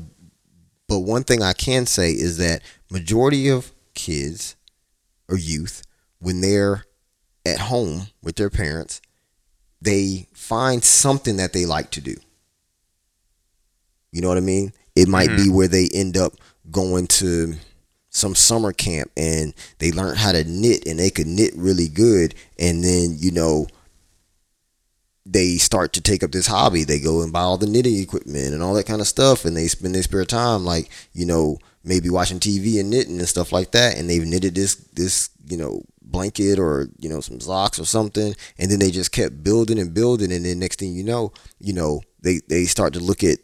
but 0.87 1.01
one 1.01 1.25
thing 1.25 1.43
I 1.43 1.53
can 1.53 1.85
say 1.87 2.13
is 2.13 2.39
that 2.39 2.63
majority 2.91 3.49
of 3.51 3.73
kids 3.95 4.57
or 5.29 5.37
youth 5.37 5.83
when 6.19 6.41
they're 6.41 6.85
at 7.45 7.59
home 7.61 8.09
with 8.23 8.37
their 8.37 8.49
parents, 8.51 9.01
they 9.81 10.27
find 10.33 10.83
something 10.83 11.37
that 11.37 11.53
they 11.53 11.67
like 11.67 11.91
to 11.93 12.01
do. 12.01 12.17
You 14.11 14.23
know 14.23 14.29
what 14.29 14.39
I 14.39 14.41
mean? 14.41 14.73
It 14.97 15.09
might 15.09 15.29
be 15.29 15.35
mm-hmm. 15.35 15.55
where 15.55 15.69
they 15.69 15.89
end 15.93 16.17
up 16.17 16.33
going 16.71 17.07
to 17.07 17.55
some 18.11 18.35
summer 18.35 18.73
camp 18.73 19.11
and 19.17 19.55
they 19.79 19.93
learn 19.93 20.17
how 20.17 20.33
to 20.33 20.43
knit 20.45 20.87
and 20.87 20.99
they 20.99 21.11
could 21.11 21.27
knit 21.27 21.53
really 21.57 21.89
good 21.89 22.35
and 22.59 22.83
then, 22.83 23.17
you 23.19 23.31
know, 23.31 23.67
they 25.31 25.59
start 25.59 25.93
to 25.93 26.01
take 26.01 26.23
up 26.23 26.33
this 26.33 26.47
hobby. 26.47 26.85
They 26.85 26.99
go 26.99 27.23
and 27.23 27.33
buy 27.33 27.41
all 27.41 27.59
the 27.59 27.67
knitting 27.67 27.99
equipment 27.99 28.55
and 28.55 28.63
all 28.63 28.75
that 28.75 28.87
kind 28.87 29.01
of 29.01 29.07
stuff, 29.07 29.45
and 29.45 29.57
they 29.57 29.69
spend 29.69 29.95
their 29.95 30.03
spare 30.03 30.25
time 30.25 30.65
like 30.65 30.91
you 31.13 31.27
know 31.27 31.59
maybe 31.85 32.09
watching 32.09 32.41
TV 32.41 32.81
and 32.81 32.91
knitting 32.91 33.19
and 33.19 33.29
stuff 33.29 33.53
like 33.53 33.73
that. 33.73 33.99
And 33.99 34.09
they've 34.09 34.25
knitted 34.25 34.55
this 34.55 34.77
this 34.95 35.31
you 35.47 35.59
know 35.59 35.83
blanket 36.11 36.59
or 36.59 36.89
you 36.99 37.09
know 37.09 37.21
some 37.21 37.41
socks 37.41 37.79
or 37.79 37.85
something, 37.85 38.35
and 38.59 38.71
then 38.71 38.79
they 38.79 38.91
just 38.91 39.13
kept 39.13 39.43
building 39.43 39.79
and 39.79 39.95
building, 39.95 40.33
and 40.33 40.45
then 40.45 40.59
next 40.59 40.79
thing 40.79 40.95
you 40.95 41.05
know, 41.05 41.33
you 41.59 41.73
know 41.73 42.01
they 42.21 42.41
they 42.49 42.65
start 42.65 42.93
to 42.95 43.01
look 43.01 43.23
at 43.23 43.39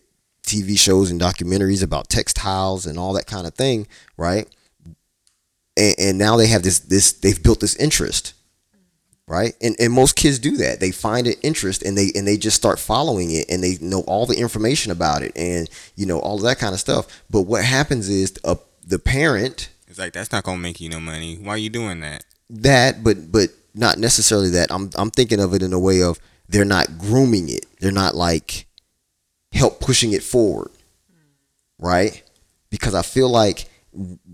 TV 0.46 0.78
shows 0.78 1.10
and 1.10 1.20
documentaries 1.20 1.82
about 1.82 2.08
textiles 2.08 2.86
and 2.86 2.98
all 2.98 3.12
that 3.12 3.26
kind 3.26 3.46
of 3.46 3.54
thing, 3.54 3.86
right? 4.16 4.46
And, 5.76 5.94
and 5.98 6.18
now 6.18 6.36
they 6.36 6.46
have 6.48 6.62
this 6.62 6.80
this 6.80 7.12
they've 7.12 7.42
built 7.42 7.60
this 7.60 7.76
interest 7.76 8.34
right 9.26 9.54
and 9.62 9.74
and 9.78 9.90
most 9.92 10.16
kids 10.16 10.38
do 10.38 10.58
that 10.58 10.80
they 10.80 10.90
find 10.90 11.26
an 11.26 11.32
interest 11.42 11.82
and 11.82 11.96
they 11.96 12.10
and 12.14 12.28
they 12.28 12.36
just 12.36 12.56
start 12.56 12.78
following 12.78 13.30
it 13.30 13.46
and 13.48 13.62
they 13.62 13.78
know 13.80 14.02
all 14.02 14.26
the 14.26 14.38
information 14.38 14.92
about 14.92 15.22
it 15.22 15.32
and 15.34 15.70
you 15.96 16.04
know 16.04 16.18
all 16.18 16.38
that 16.38 16.58
kind 16.58 16.74
of 16.74 16.80
stuff 16.80 17.06
but 17.30 17.42
what 17.42 17.64
happens 17.64 18.08
is 18.10 18.34
uh, 18.44 18.54
the 18.86 18.98
parent 18.98 19.70
It's 19.88 19.98
like 19.98 20.12
that's 20.12 20.30
not 20.30 20.44
gonna 20.44 20.58
make 20.58 20.80
you 20.80 20.88
no 20.90 21.00
money. 21.00 21.36
Why 21.36 21.54
are 21.54 21.58
you 21.58 21.70
doing 21.70 22.00
that? 22.00 22.24
That 22.50 23.02
but 23.02 23.30
but 23.30 23.50
not 23.74 23.98
necessarily 23.98 24.50
that. 24.50 24.70
I'm 24.70 24.90
i'm 24.96 25.10
thinking 25.10 25.40
of 25.40 25.54
it 25.54 25.62
in 25.62 25.72
a 25.72 25.78
way 25.78 26.02
of 26.02 26.18
they're 26.48 26.64
not 26.64 26.98
grooming 26.98 27.48
it. 27.48 27.66
They're 27.80 27.92
not 27.92 28.14
like 28.14 28.66
help 29.52 29.80
pushing 29.80 30.12
it 30.12 30.22
forward 30.22 30.70
right? 31.78 32.22
Because 32.70 32.94
i 32.94 33.02
feel 33.02 33.28
like 33.28 33.68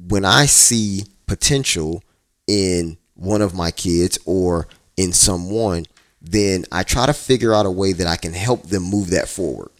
when 0.09 0.25
i 0.25 0.47
see 0.47 1.05
potential 1.27 2.03
in 2.47 2.97
one 3.15 3.43
of 3.43 3.55
my 3.55 3.71
kids 3.71 4.19
or 4.25 4.67
in 4.97 5.13
someone 5.13 5.85
then 6.23 6.65
i 6.73 6.83
try 6.83 7.07
to 7.07 7.13
figure 7.13 7.53
out 7.53 7.67
a 7.67 7.71
way 7.71 7.93
that 7.93 8.07
i 8.07 8.17
can 8.17 8.33
help 8.33 8.65
them 8.65 8.83
move 8.83 9.11
that 9.11 9.29
forward. 9.29 9.71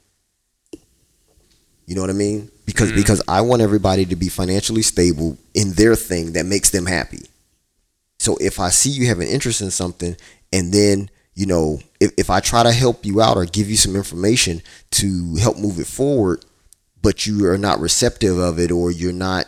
You 1.87 1.97
know 1.97 2.03
what 2.03 2.11
i 2.11 2.15
mean? 2.15 2.51
Because 2.67 2.93
mm. 2.93 2.97
because 2.97 3.23
i 3.29 3.41
want 3.41 3.63
everybody 3.63 4.05
to 4.07 4.17
be 4.17 4.29
financially 4.29 4.83
stable 4.83 5.39
in 5.55 5.73
their 5.73 5.97
thing 5.97 6.33
that 6.33 6.47
makes 6.47 6.71
them 6.71 6.87
happy 6.87 7.27
so 8.21 8.37
if 8.39 8.61
I 8.61 8.69
see 8.69 8.91
you 8.91 9.07
have 9.07 9.19
an 9.19 9.29
interest 9.29 9.63
in 9.63 9.71
something 9.71 10.15
and 10.53 10.75
then, 10.75 11.09
you 11.35 11.47
know, 11.47 11.81
if, 12.01 12.13
if 12.19 12.29
I 12.29 12.41
try 12.41 12.63
to 12.63 12.71
help 12.71 13.07
you 13.07 13.23
out 13.23 13.39
or 13.39 13.47
give 13.47 13.71
you 13.71 13.77
some 13.77 13.97
information 13.97 14.61
to 14.91 15.37
help 15.37 15.57
move 15.57 15.79
it 15.81 15.87
forward, 15.87 16.45
but 17.01 17.27
you 17.27 17.47
are 17.47 17.57
not 17.57 17.81
receptive 17.81 18.37
of 18.37 18.59
it 18.59 18.71
or 18.71 18.91
you're 18.91 19.11
not 19.11 19.47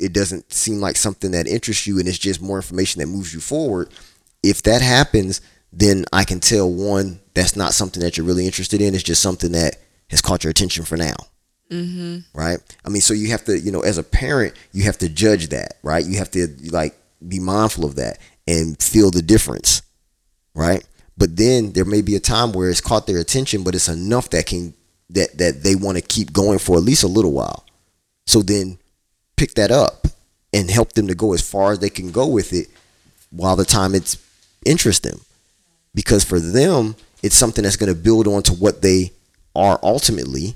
it 0.00 0.12
doesn't 0.12 0.52
seem 0.52 0.80
like 0.80 0.96
something 0.96 1.30
that 1.30 1.46
interests 1.46 1.86
you 1.86 2.00
and 2.00 2.08
it's 2.08 2.18
just 2.18 2.42
more 2.42 2.56
information 2.56 3.00
that 3.00 3.06
moves 3.06 3.32
you 3.32 3.38
forward, 3.38 3.90
if 4.42 4.60
that 4.64 4.82
happens, 4.82 5.40
then 5.72 6.04
I 6.12 6.24
can 6.24 6.40
tell 6.40 6.68
one 6.68 7.20
that's 7.34 7.54
not 7.54 7.74
something 7.74 8.02
that 8.02 8.16
you're 8.16 8.26
really 8.26 8.46
interested 8.46 8.80
in. 8.80 8.94
It's 8.94 9.04
just 9.04 9.22
something 9.22 9.52
that 9.52 9.76
has 10.10 10.20
caught 10.20 10.42
your 10.42 10.50
attention 10.50 10.84
for 10.84 10.96
now. 10.96 11.14
Mm-hmm. 11.70 12.36
Right. 12.36 12.58
I 12.84 12.88
mean, 12.88 13.02
so 13.02 13.14
you 13.14 13.28
have 13.30 13.44
to, 13.44 13.56
you 13.58 13.70
know, 13.70 13.82
as 13.82 13.98
a 13.98 14.02
parent, 14.02 14.54
you 14.72 14.82
have 14.84 14.98
to 14.98 15.08
judge 15.08 15.50
that, 15.50 15.74
right? 15.84 16.04
You 16.04 16.18
have 16.18 16.30
to 16.32 16.48
like 16.72 16.99
be 17.26 17.38
mindful 17.38 17.84
of 17.84 17.96
that 17.96 18.18
and 18.46 18.80
feel 18.82 19.10
the 19.10 19.22
difference, 19.22 19.82
right? 20.54 20.84
But 21.16 21.36
then 21.36 21.72
there 21.72 21.84
may 21.84 22.00
be 22.00 22.16
a 22.16 22.20
time 22.20 22.52
where 22.52 22.70
it's 22.70 22.80
caught 22.80 23.06
their 23.06 23.18
attention, 23.18 23.62
but 23.62 23.74
it's 23.74 23.88
enough 23.88 24.30
that 24.30 24.46
can 24.46 24.74
that 25.10 25.36
that 25.38 25.62
they 25.62 25.74
want 25.74 25.98
to 25.98 26.02
keep 26.02 26.32
going 26.32 26.58
for 26.58 26.76
at 26.76 26.82
least 26.82 27.02
a 27.02 27.08
little 27.08 27.32
while. 27.32 27.64
So 28.26 28.42
then 28.42 28.78
pick 29.36 29.54
that 29.54 29.70
up 29.70 30.06
and 30.52 30.70
help 30.70 30.92
them 30.92 31.08
to 31.08 31.14
go 31.14 31.32
as 31.32 31.48
far 31.48 31.72
as 31.72 31.78
they 31.78 31.90
can 31.90 32.10
go 32.10 32.26
with 32.26 32.52
it 32.52 32.68
while 33.30 33.56
the 33.56 33.64
time 33.64 33.94
it's 33.94 34.18
interest 34.64 35.02
them. 35.02 35.20
Because 35.94 36.24
for 36.24 36.38
them, 36.38 36.94
it's 37.22 37.36
something 37.36 37.64
that's 37.64 37.76
going 37.76 37.92
to 37.92 38.00
build 38.00 38.26
on 38.26 38.42
to 38.44 38.52
what 38.52 38.82
they 38.82 39.12
are 39.54 39.78
ultimately, 39.82 40.54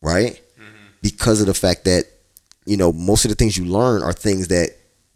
right? 0.00 0.40
Mm-hmm. 0.58 0.86
Because 1.02 1.40
of 1.40 1.46
the 1.46 1.54
fact 1.54 1.84
that, 1.84 2.06
you 2.64 2.76
know, 2.76 2.92
most 2.92 3.24
of 3.24 3.28
the 3.28 3.34
things 3.34 3.56
you 3.56 3.66
learn 3.66 4.02
are 4.02 4.12
things 4.12 4.48
that 4.48 4.70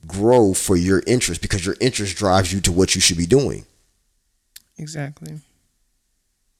grow 0.06 0.54
for 0.54 0.76
your 0.76 1.02
interest 1.06 1.42
because 1.42 1.64
your 1.64 1.76
interest 1.80 2.16
drives 2.16 2.52
you 2.52 2.60
to 2.62 2.72
what 2.72 2.94
you 2.94 3.00
should 3.00 3.18
be 3.18 3.26
doing. 3.26 3.64
Exactly. 4.78 5.38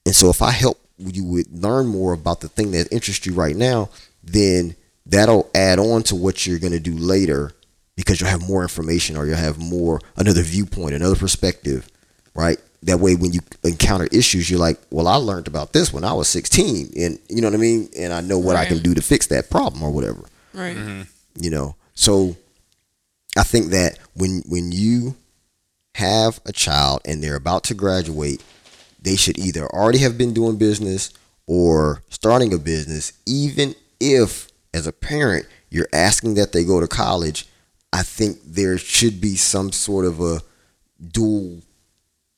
And 0.07 0.15
so 0.15 0.29
if 0.31 0.43
I 0.43 0.51
help 0.51 0.79
you 0.99 1.25
with 1.25 1.49
learn 1.51 1.87
more 1.87 2.13
about 2.13 2.41
the 2.41 2.49
thing 2.49 2.73
that 2.73 2.93
interests 2.93 3.25
you 3.27 3.33
right 3.33 3.57
now, 3.57 3.89
then 4.23 4.77
that'll 5.07 5.51
add 5.55 5.79
on 5.79 6.03
to 6.05 6.15
what 6.15 6.47
you're 6.47 6.59
going 6.59 6.73
to 6.73 6.81
do 6.81 6.95
later 6.95 7.53
because 7.97 8.21
you'll 8.21 8.31
have 8.31 8.47
more 8.47 8.63
information 8.63 9.17
or 9.17 9.27
you'll 9.27 9.37
have 9.37 9.59
more 9.59 10.01
another 10.17 10.43
viewpoint, 10.43 10.95
another 10.95 11.17
perspective, 11.17 11.89
right? 12.35 12.59
That 12.83 13.01
way 13.01 13.15
when 13.15 13.33
you 13.33 13.41
encounter 13.63 14.07
issues, 14.11 14.49
you're 14.51 14.59
like, 14.59 14.79
"Well, 14.91 15.07
I 15.07 15.17
learned 15.17 15.47
about 15.47 15.75
this 15.75 15.93
when 15.93 16.03
I 16.03 16.15
was 16.15 16.29
16." 16.29 16.93
And 16.97 17.19
you 17.29 17.43
know 17.43 17.49
what 17.49 17.55
I 17.55 17.59
mean? 17.59 17.91
And 17.97 18.11
I 18.13 18.23
know 18.23 18.39
what 18.39 18.57
I 18.57 18.65
can 18.65 18.79
do 18.79 18.95
to 18.95 19.03
fix 19.03 19.27
that 19.27 19.51
problem 19.51 19.83
or 19.83 19.91
whatever 19.91 20.23
Right. 20.55 20.77
Mm-hmm. 20.77 21.03
you 21.39 21.51
know 21.51 21.77
so 21.95 22.37
i 23.41 23.43
think 23.43 23.71
that 23.71 23.99
when 24.15 24.43
when 24.47 24.71
you 24.73 25.17
have 25.95 26.41
a 26.47 26.53
child 26.53 27.01
and 27.05 27.23
they're 27.23 27.37
about 27.37 27.65
to 27.65 27.75
graduate 27.75 28.43
they 29.03 29.17
should 29.17 29.39
either 29.39 29.67
already 29.67 29.99
have 29.99 30.17
been 30.17 30.33
doing 30.33 30.57
business 30.57 31.13
or 31.47 32.03
starting 32.09 32.53
a 32.53 32.59
business 32.59 33.13
even 33.27 33.75
if 33.99 34.49
as 34.73 34.87
a 34.87 34.93
parent 34.93 35.47
you're 35.71 35.89
asking 35.93 36.35
that 36.35 36.53
they 36.53 36.65
go 36.65 36.81
to 36.81 36.87
college 36.87 37.47
i 37.93 38.03
think 38.03 38.39
there 38.45 38.79
should 38.79 39.21
be 39.21 39.35
some 39.37 39.73
sort 39.73 40.05
of 40.05 40.21
a 40.21 40.41
dual 41.13 41.61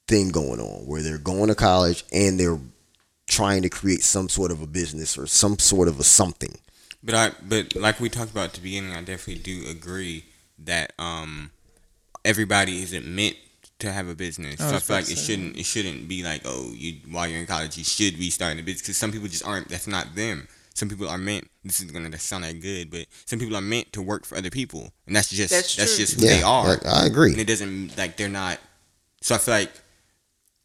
thing 0.09 0.31
going 0.31 0.61
on 0.61 0.87
where 0.87 1.03
they're 1.03 1.19
going 1.19 1.49
to 1.49 1.55
college 1.55 2.05
and 2.12 2.38
they're 2.38 2.59
trying 3.27 3.62
to 3.62 3.69
create 3.69 4.03
some 4.03 4.29
sort 4.29 4.51
of 4.51 4.61
a 4.61 4.67
business 4.67 5.17
or 5.17 5.27
some 5.27 5.59
sort 5.59 5.88
of 5.88 5.99
a 5.99 6.05
something. 6.05 6.59
But 7.03 7.15
I 7.15 7.31
but 7.43 7.75
like 7.75 7.99
we 7.99 8.09
talked 8.09 8.31
about 8.31 8.51
at 8.51 8.53
the 8.55 8.61
beginning, 8.61 8.93
I 8.93 9.03
definitely 9.03 9.43
do 9.43 9.69
agree 9.69 10.25
that 10.59 10.93
um 10.99 11.51
everybody 12.25 12.83
isn't 12.83 13.07
meant 13.07 13.37
to 13.79 13.93
have 13.93 14.09
a 14.09 14.15
business. 14.15 14.61
I 14.61 14.71
so 14.71 14.77
I 14.77 14.79
feel 14.79 14.97
like 14.97 15.11
it 15.11 15.19
shouldn't 15.19 15.57
it 15.57 15.67
shouldn't 15.67 16.09
be 16.09 16.23
like 16.23 16.43
oh 16.45 16.73
you 16.75 17.01
while 17.11 17.27
you're 17.27 17.41
in 17.41 17.47
college 17.47 17.77
you 17.77 17.85
should 17.85 18.19
be 18.19 18.31
starting 18.31 18.59
a 18.59 18.62
business 18.62 18.83
because 18.83 18.97
some 18.97 19.12
people 19.12 19.29
just 19.29 19.47
aren't. 19.47 19.69
That's 19.69 19.87
not 19.87 20.15
them. 20.15 20.49
Some 20.75 20.88
people 20.88 21.09
are 21.09 21.19
meant. 21.19 21.51
This 21.65 21.81
is 21.81 21.91
gonna 21.91 22.17
sound 22.19 22.45
like 22.45 22.61
good, 22.61 22.91
but 22.91 23.07
some 23.27 23.38
people 23.38 23.57
are 23.57 23.62
meant 23.62 23.93
to 23.93 24.03
work 24.03 24.25
for 24.25 24.38
other 24.38 24.51
people, 24.51 24.91
and 25.07 25.15
that's 25.15 25.29
just 25.29 25.51
That's 25.51 25.77
that's, 25.77 25.97
just 25.97 26.21
who 26.21 26.27
they 26.27 26.43
are. 26.43 26.79
I, 26.87 27.03
I 27.03 27.07
agree 27.07 27.33
and 27.33 27.41
it 27.41 27.47
doesn't 27.47 27.97
like 27.99 28.17
they're 28.17 28.29
not. 28.29 28.59
So 29.21 29.35
I 29.35 29.38
feel 29.38 29.55
like 29.55 29.73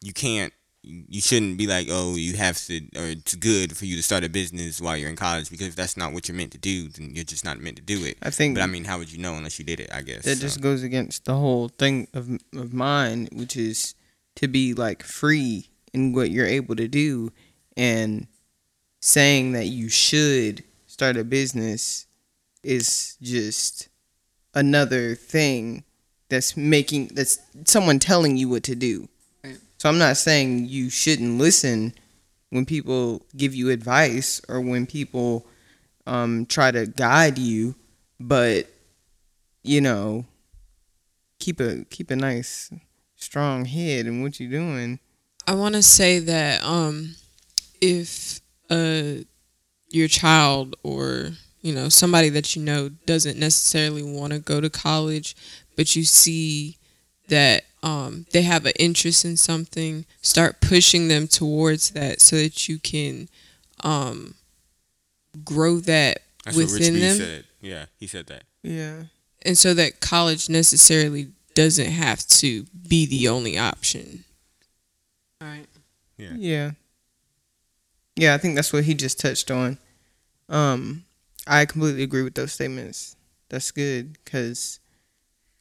you 0.00 0.12
can't. 0.12 0.52
You 0.82 1.20
shouldn't 1.20 1.58
be 1.58 1.66
like, 1.66 1.88
oh, 1.90 2.14
you 2.14 2.36
have 2.36 2.56
to, 2.66 2.78
or 2.96 3.04
it's 3.10 3.34
good 3.34 3.76
for 3.76 3.84
you 3.84 3.96
to 3.96 4.02
start 4.02 4.24
a 4.24 4.28
business 4.28 4.80
while 4.80 4.96
you're 4.96 5.10
in 5.10 5.16
college 5.16 5.50
because 5.50 5.66
if 5.66 5.76
that's 5.76 5.96
not 5.96 6.12
what 6.12 6.28
you're 6.28 6.36
meant 6.36 6.52
to 6.52 6.58
do, 6.58 6.88
then 6.88 7.10
you're 7.14 7.24
just 7.24 7.44
not 7.44 7.60
meant 7.60 7.76
to 7.76 7.82
do 7.82 8.04
it. 8.04 8.16
I 8.22 8.30
think 8.30 8.54
But 8.54 8.62
I 8.62 8.66
mean, 8.66 8.84
how 8.84 8.98
would 8.98 9.12
you 9.12 9.18
know 9.18 9.34
unless 9.34 9.58
you 9.58 9.64
did 9.64 9.80
it? 9.80 9.90
I 9.92 10.02
guess 10.02 10.24
that 10.24 10.36
so. 10.36 10.40
just 10.40 10.60
goes 10.60 10.82
against 10.82 11.24
the 11.24 11.34
whole 11.34 11.68
thing 11.68 12.08
of 12.14 12.30
of 12.54 12.72
mine, 12.72 13.28
which 13.32 13.56
is 13.56 13.94
to 14.36 14.48
be 14.48 14.72
like 14.72 15.02
free 15.02 15.68
in 15.92 16.12
what 16.12 16.30
you're 16.30 16.46
able 16.46 16.76
to 16.76 16.88
do, 16.88 17.32
and 17.76 18.26
saying 19.00 19.52
that 19.52 19.66
you 19.66 19.88
should 19.88 20.64
start 20.86 21.16
a 21.16 21.24
business 21.24 22.06
is 22.62 23.16
just 23.20 23.88
another 24.54 25.14
thing 25.14 25.84
that's 26.28 26.56
making 26.56 27.08
that's 27.08 27.38
someone 27.64 27.98
telling 27.98 28.36
you 28.36 28.48
what 28.48 28.62
to 28.64 28.74
do. 28.74 29.08
So 29.78 29.88
I'm 29.88 29.98
not 29.98 30.16
saying 30.16 30.66
you 30.66 30.90
shouldn't 30.90 31.38
listen 31.38 31.94
when 32.50 32.66
people 32.66 33.22
give 33.36 33.54
you 33.54 33.70
advice 33.70 34.40
or 34.48 34.60
when 34.60 34.86
people 34.86 35.46
um, 36.06 36.46
try 36.46 36.70
to 36.70 36.86
guide 36.86 37.38
you, 37.38 37.76
but 38.18 38.66
you 39.62 39.80
know, 39.80 40.24
keep 41.38 41.60
a 41.60 41.84
keep 41.90 42.10
a 42.10 42.16
nice 42.16 42.72
strong 43.16 43.66
head 43.66 44.06
in 44.06 44.22
what 44.22 44.40
you're 44.40 44.50
doing. 44.50 44.98
I 45.46 45.54
want 45.54 45.74
to 45.76 45.82
say 45.82 46.18
that 46.20 46.64
um, 46.64 47.14
if 47.80 48.40
uh, 48.70 49.22
your 49.90 50.08
child 50.08 50.74
or 50.82 51.30
you 51.60 51.74
know 51.74 51.88
somebody 51.88 52.30
that 52.30 52.56
you 52.56 52.62
know 52.62 52.88
doesn't 53.06 53.38
necessarily 53.38 54.02
want 54.02 54.32
to 54.32 54.40
go 54.40 54.60
to 54.60 54.70
college, 54.70 55.36
but 55.76 55.94
you 55.94 56.02
see 56.04 56.78
that 57.28 57.64
um, 57.82 58.26
they 58.32 58.42
have 58.42 58.66
an 58.66 58.72
interest 58.78 59.24
in 59.24 59.36
something, 59.36 60.04
start 60.20 60.60
pushing 60.60 61.08
them 61.08 61.28
towards 61.28 61.90
that 61.90 62.20
so 62.20 62.36
that 62.36 62.68
you 62.68 62.78
can 62.78 63.28
um, 63.84 64.34
grow 65.44 65.78
that 65.80 66.22
That's 66.44 66.56
what 66.56 66.64
Rich 66.64 66.72
within 66.72 66.94
B 66.94 67.00
them 67.00 67.16
said. 67.16 67.44
Yeah, 67.60 67.84
he 67.98 68.06
said 68.06 68.26
that. 68.26 68.44
Yeah. 68.62 69.04
and 69.42 69.56
so 69.56 69.72
that 69.74 70.00
college 70.00 70.48
necessarily 70.50 71.28
doesn't 71.54 71.90
have 71.90 72.26
to 72.26 72.64
be 72.88 73.06
the 73.06 73.28
only 73.28 73.56
option. 73.58 74.24
All 75.40 75.48
right. 75.48 75.66
Yeah. 76.16 76.32
Yeah. 76.36 76.70
Yeah, 78.16 78.34
I 78.34 78.38
think 78.38 78.56
that's 78.56 78.72
what 78.72 78.84
he 78.84 78.94
just 78.94 79.20
touched 79.20 79.50
on. 79.50 79.78
Um, 80.48 81.04
I 81.46 81.64
completely 81.66 82.02
agree 82.02 82.22
with 82.22 82.34
those 82.34 82.52
statements. 82.52 83.14
That's 83.48 83.70
good 83.70 84.18
because 84.24 84.80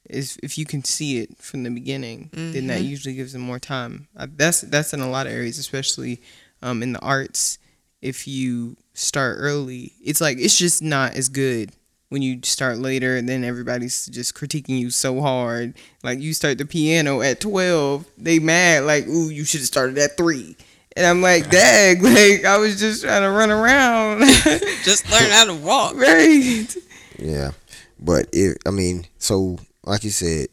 if 0.10 0.58
you 0.58 0.66
can 0.66 0.84
see 0.84 1.20
it 1.20 1.38
from 1.38 1.64
the 1.64 1.70
beginning, 1.70 2.30
then 2.32 2.68
that 2.68 2.82
usually 2.82 3.16
gives 3.16 3.34
them 3.34 3.42
more 3.42 3.60
time. 3.60 4.08
Uh, 4.16 4.28
that's 4.36 4.62
that's 4.62 4.94
in 4.94 5.02
a 5.02 5.10
lot 5.10 5.28
of 5.28 5.34
areas, 5.34 5.58
especially 5.58 6.22
um, 6.62 6.82
in 6.84 6.94
the 6.94 7.00
arts. 7.00 7.60
If 8.02 8.28
you 8.28 8.78
start 8.94 9.38
early, 9.40 9.94
it's 10.04 10.22
like 10.22 10.38
it's 10.40 10.58
just 10.58 10.82
not 10.82 11.16
as 11.16 11.30
good 11.30 11.72
when 12.10 12.22
you 12.22 12.40
start 12.44 12.78
later, 12.78 13.18
and 13.18 13.28
then 13.28 13.44
everybody's 13.44 14.06
just 14.08 14.34
critiquing 14.34 14.80
you 14.80 14.90
so 14.92 15.20
hard. 15.22 15.74
Like 16.04 16.20
you 16.20 16.34
start 16.34 16.58
the 16.58 16.66
piano 16.66 17.22
at 17.22 17.42
twelve, 17.42 18.06
they 18.18 18.40
mad 18.40 18.84
like, 18.84 19.08
"Ooh, 19.08 19.30
you 19.30 19.44
should 19.44 19.62
have 19.62 19.68
started 19.68 19.98
at 19.98 20.16
3. 20.18 20.56
And 20.96 21.06
I'm 21.06 21.22
like, 21.22 21.50
"Dag, 21.52 22.02
like 22.02 22.46
I 22.46 22.58
was 22.58 22.80
just 22.80 23.04
trying 23.04 23.24
to 23.24 23.32
run 23.32 23.52
around." 23.52 24.22
Just 24.84 25.10
learn 25.12 25.30
how 25.32 25.46
to 25.46 25.54
walk. 25.56 25.96
right. 25.98 26.68
Yeah, 27.20 27.52
but 28.00 28.28
if 28.32 28.58
I 28.66 28.70
mean, 28.70 29.06
so 29.18 29.58
like 29.88 30.04
you 30.04 30.10
said, 30.10 30.50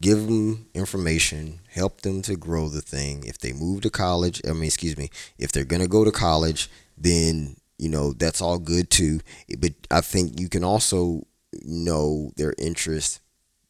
give 0.00 0.26
them 0.26 0.66
information, 0.74 1.60
help 1.70 2.00
them 2.00 2.22
to 2.22 2.36
grow 2.36 2.68
the 2.68 2.80
thing. 2.80 3.24
If 3.24 3.38
they 3.38 3.52
move 3.52 3.82
to 3.82 3.90
college, 3.90 4.40
I 4.48 4.52
mean, 4.52 4.64
excuse 4.64 4.96
me, 4.96 5.10
if 5.38 5.52
they're 5.52 5.64
gonna 5.64 5.86
go 5.86 6.04
to 6.04 6.10
college, 6.10 6.70
then 6.96 7.56
you 7.78 7.88
know 7.88 8.12
that's 8.12 8.40
all 8.40 8.58
good 8.58 8.90
too. 8.90 9.20
But 9.58 9.72
I 9.90 10.00
think 10.00 10.40
you 10.40 10.48
can 10.48 10.64
also 10.64 11.26
know 11.64 12.32
their 12.36 12.54
interest 12.58 13.20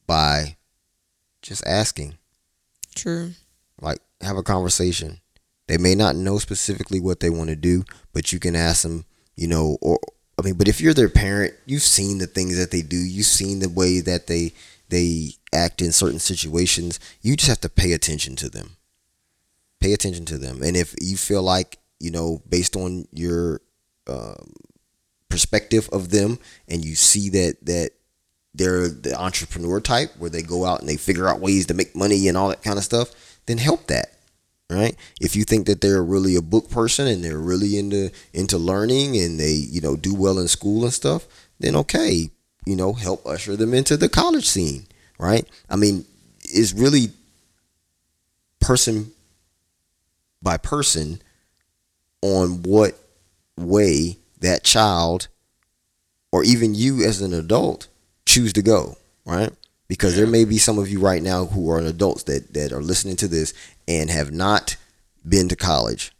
by 0.06 0.56
just 1.42 1.66
asking, 1.66 2.18
True. 2.94 3.32
like 3.80 3.98
have 4.20 4.36
a 4.36 4.42
conversation. 4.42 5.20
They 5.66 5.78
may 5.78 5.94
not 5.94 6.16
know 6.16 6.38
specifically 6.38 7.00
what 7.00 7.20
they 7.20 7.30
want 7.30 7.50
to 7.50 7.56
do, 7.56 7.84
but 8.12 8.32
you 8.32 8.40
can 8.40 8.56
ask 8.56 8.82
them, 8.82 9.04
you 9.36 9.46
know, 9.46 9.78
or 9.80 10.00
I 10.38 10.42
mean, 10.42 10.54
but 10.54 10.68
if 10.68 10.80
you're 10.80 10.94
their 10.94 11.08
parent, 11.08 11.54
you've 11.66 11.82
seen 11.82 12.18
the 12.18 12.26
things 12.26 12.56
that 12.58 12.70
they 12.70 12.82
do, 12.82 12.96
you've 12.96 13.26
seen 13.26 13.58
the 13.58 13.68
way 13.68 14.00
that 14.00 14.26
they 14.26 14.52
they 14.90 15.32
act 15.52 15.80
in 15.80 15.92
certain 15.92 16.18
situations. 16.18 17.00
You 17.22 17.36
just 17.36 17.48
have 17.48 17.60
to 17.60 17.68
pay 17.68 17.92
attention 17.92 18.36
to 18.36 18.48
them. 18.48 18.76
Pay 19.80 19.92
attention 19.92 20.26
to 20.26 20.38
them, 20.38 20.62
and 20.62 20.76
if 20.76 20.94
you 21.00 21.16
feel 21.16 21.42
like 21.42 21.78
you 21.98 22.10
know, 22.10 22.42
based 22.48 22.76
on 22.76 23.06
your 23.12 23.60
um, 24.08 24.52
perspective 25.28 25.88
of 25.92 26.10
them, 26.10 26.38
and 26.68 26.84
you 26.84 26.94
see 26.94 27.28
that 27.30 27.56
that 27.62 27.90
they're 28.54 28.88
the 28.88 29.18
entrepreneur 29.18 29.80
type, 29.80 30.10
where 30.18 30.30
they 30.30 30.42
go 30.42 30.64
out 30.64 30.80
and 30.80 30.88
they 30.88 30.96
figure 30.96 31.28
out 31.28 31.40
ways 31.40 31.66
to 31.66 31.74
make 31.74 31.94
money 31.94 32.28
and 32.28 32.36
all 32.36 32.48
that 32.48 32.62
kind 32.62 32.78
of 32.78 32.84
stuff, 32.84 33.38
then 33.46 33.58
help 33.58 33.86
that 33.86 34.10
right 34.70 34.96
if 35.20 35.34
you 35.34 35.42
think 35.42 35.66
that 35.66 35.80
they're 35.80 36.02
really 36.02 36.36
a 36.36 36.42
book 36.42 36.70
person 36.70 37.06
and 37.06 37.24
they're 37.24 37.38
really 37.38 37.76
into 37.76 38.10
into 38.32 38.56
learning 38.56 39.16
and 39.16 39.40
they 39.40 39.52
you 39.52 39.80
know 39.80 39.96
do 39.96 40.14
well 40.14 40.38
in 40.38 40.46
school 40.46 40.84
and 40.84 40.94
stuff 40.94 41.26
then 41.58 41.74
okay 41.74 42.30
you 42.66 42.76
know 42.76 42.92
help 42.92 43.24
usher 43.26 43.56
them 43.56 43.74
into 43.74 43.96
the 43.96 44.08
college 44.08 44.46
scene 44.46 44.86
right 45.18 45.48
i 45.68 45.76
mean 45.76 46.04
it's 46.42 46.72
really 46.72 47.08
person 48.60 49.10
by 50.42 50.56
person 50.56 51.20
on 52.22 52.62
what 52.62 52.98
way 53.56 54.16
that 54.40 54.64
child 54.64 55.28
or 56.32 56.44
even 56.44 56.74
you 56.74 57.04
as 57.04 57.20
an 57.20 57.32
adult 57.32 57.88
choose 58.26 58.52
to 58.52 58.62
go 58.62 58.96
right 59.24 59.52
because 59.90 60.14
there 60.14 60.26
may 60.26 60.44
be 60.44 60.56
some 60.56 60.78
of 60.78 60.88
you 60.88 61.00
right 61.00 61.20
now 61.20 61.46
who 61.46 61.68
are 61.68 61.80
adults 61.80 62.22
that 62.22 62.54
that 62.54 62.72
are 62.72 62.80
listening 62.80 63.16
to 63.16 63.26
this 63.26 63.52
and 63.88 64.08
have 64.08 64.30
not 64.30 64.76
been 65.28 65.48
to 65.48 65.56
college. 65.56 66.12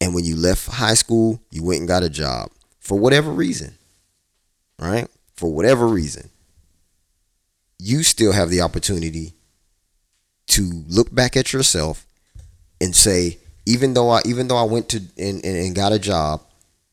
And 0.00 0.14
when 0.14 0.24
you 0.24 0.36
left 0.36 0.68
high 0.68 0.94
school, 0.94 1.40
you 1.50 1.64
went 1.64 1.80
and 1.80 1.88
got 1.88 2.04
a 2.04 2.08
job 2.08 2.50
for 2.78 2.96
whatever 2.96 3.32
reason. 3.32 3.74
Right? 4.78 5.08
For 5.36 5.52
whatever 5.52 5.86
reason. 5.86 6.30
You 7.78 8.02
still 8.02 8.32
have 8.32 8.48
the 8.48 8.62
opportunity 8.62 9.34
to 10.48 10.84
look 10.88 11.14
back 11.14 11.36
at 11.36 11.52
yourself 11.52 12.06
and 12.80 12.96
say, 12.96 13.38
even 13.66 13.94
though 13.94 14.10
I 14.10 14.22
even 14.24 14.48
though 14.48 14.56
I 14.56 14.62
went 14.62 14.88
to 14.90 14.98
and, 15.18 15.44
and, 15.44 15.56
and 15.56 15.74
got 15.74 15.92
a 15.92 15.98
job, 15.98 16.42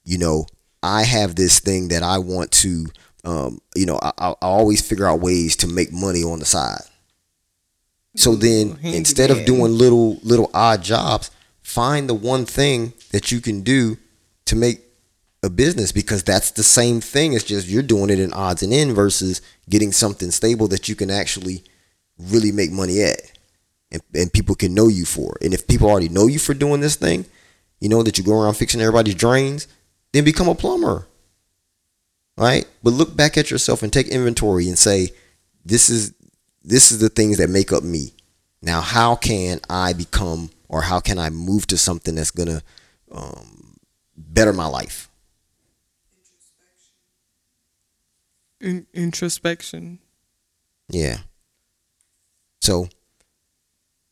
you 0.03 0.17
know, 0.17 0.47
I 0.81 1.03
have 1.03 1.35
this 1.35 1.59
thing 1.59 1.87
that 1.89 2.03
I 2.03 2.17
want 2.17 2.51
to 2.63 2.87
um, 3.25 3.61
you 3.75 3.85
know, 3.85 3.99
I, 4.01 4.11
I 4.17 4.33
always 4.41 4.85
figure 4.85 5.07
out 5.07 5.21
ways 5.21 5.55
to 5.57 5.67
make 5.67 5.93
money 5.93 6.23
on 6.23 6.39
the 6.39 6.45
side. 6.45 6.81
So 8.15 8.35
then, 8.35 8.77
instead 8.83 9.31
of 9.31 9.45
doing 9.45 9.77
little 9.77 10.19
little 10.23 10.51
odd 10.53 10.83
jobs, 10.83 11.31
find 11.63 12.07
the 12.07 12.13
one 12.13 12.45
thing 12.45 12.93
that 13.11 13.31
you 13.31 13.41
can 13.41 13.61
do 13.61 13.97
to 14.45 14.55
make 14.55 14.81
a 15.43 15.49
business 15.49 15.91
because 15.91 16.23
that's 16.23 16.51
the 16.51 16.63
same 16.63 17.01
thing. 17.01 17.33
It's 17.33 17.43
just 17.43 17.67
you're 17.67 17.83
doing 17.83 18.09
it 18.09 18.19
in 18.19 18.33
odds 18.33 18.63
and 18.63 18.73
end 18.73 18.93
versus 18.93 19.41
getting 19.69 19.91
something 19.91 20.31
stable 20.31 20.67
that 20.69 20.89
you 20.89 20.95
can 20.95 21.11
actually 21.11 21.63
really 22.17 22.51
make 22.51 22.71
money 22.71 23.01
at, 23.03 23.19
and, 23.91 24.01
and 24.15 24.33
people 24.33 24.55
can 24.55 24.73
know 24.73 24.87
you 24.87 25.05
for. 25.05 25.37
And 25.41 25.53
if 25.53 25.67
people 25.67 25.89
already 25.89 26.09
know 26.09 26.27
you 26.27 26.39
for 26.39 26.53
doing 26.53 26.81
this 26.81 26.95
thing, 26.95 27.25
you 27.79 27.89
know 27.89 28.01
that 28.03 28.17
you 28.17 28.23
go 28.23 28.41
around 28.41 28.55
fixing 28.55 28.81
everybody's 28.81 29.15
drains, 29.15 29.67
then 30.13 30.23
become 30.23 30.47
a 30.47 30.55
plumber 30.55 31.05
right? 32.37 32.65
But 32.81 32.93
look 32.93 33.15
back 33.15 33.37
at 33.37 33.51
yourself 33.51 33.83
and 33.83 33.91
take 33.91 34.07
inventory 34.07 34.67
and 34.67 34.77
say, 34.77 35.09
this 35.65 35.89
is 35.89 36.13
this 36.63 36.91
is 36.91 36.99
the 36.99 37.09
things 37.09 37.37
that 37.37 37.49
make 37.49 37.71
up 37.73 37.83
me. 37.83 38.13
Now, 38.61 38.81
how 38.81 39.15
can 39.15 39.59
I 39.69 39.93
become 39.93 40.49
or 40.69 40.81
how 40.81 40.99
can 40.99 41.19
I 41.19 41.29
move 41.29 41.67
to 41.67 41.77
something 41.77 42.15
that's 42.15 42.31
gonna 42.31 42.61
um, 43.11 43.75
better 44.15 44.53
my 44.53 44.65
life? 44.65 45.09
In- 48.63 48.87
introspection. 48.93 49.99
Yeah. 50.89 51.17
So, 52.61 52.87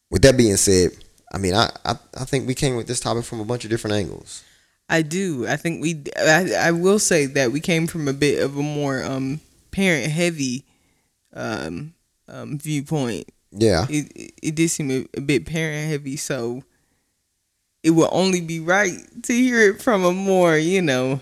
with 0.09 0.21
that 0.23 0.35
being 0.37 0.57
said, 0.57 0.91
I 1.33 1.37
mean, 1.37 1.53
I, 1.55 1.69
I 1.85 1.95
I 2.19 2.25
think 2.25 2.47
we 2.47 2.53
came 2.53 2.75
with 2.75 2.87
this 2.87 2.99
topic 2.99 3.23
from 3.23 3.39
a 3.39 3.45
bunch 3.45 3.63
of 3.63 3.69
different 3.69 3.95
angles. 3.95 4.43
I 4.89 5.03
do. 5.03 5.47
I 5.47 5.55
think 5.55 5.81
we. 5.81 6.03
I, 6.17 6.51
I 6.67 6.71
will 6.71 6.99
say 6.99 7.25
that 7.27 7.51
we 7.53 7.61
came 7.61 7.87
from 7.87 8.07
a 8.09 8.13
bit 8.13 8.43
of 8.43 8.57
a 8.57 8.61
more 8.61 9.01
um 9.03 9.39
parent 9.71 10.11
heavy 10.11 10.65
um 11.33 11.93
um 12.27 12.59
viewpoint. 12.59 13.29
Yeah. 13.51 13.85
It 13.89 14.11
it, 14.15 14.31
it 14.43 14.55
did 14.55 14.67
seem 14.69 14.91
a, 14.91 15.05
a 15.15 15.21
bit 15.21 15.45
parent 15.45 15.89
heavy, 15.89 16.17
so 16.17 16.63
it 17.83 17.91
will 17.91 18.09
only 18.11 18.41
be 18.41 18.59
right 18.59 18.97
to 19.23 19.33
hear 19.33 19.61
it 19.71 19.81
from 19.81 20.03
a 20.03 20.11
more 20.11 20.57
you 20.57 20.81
know 20.81 21.21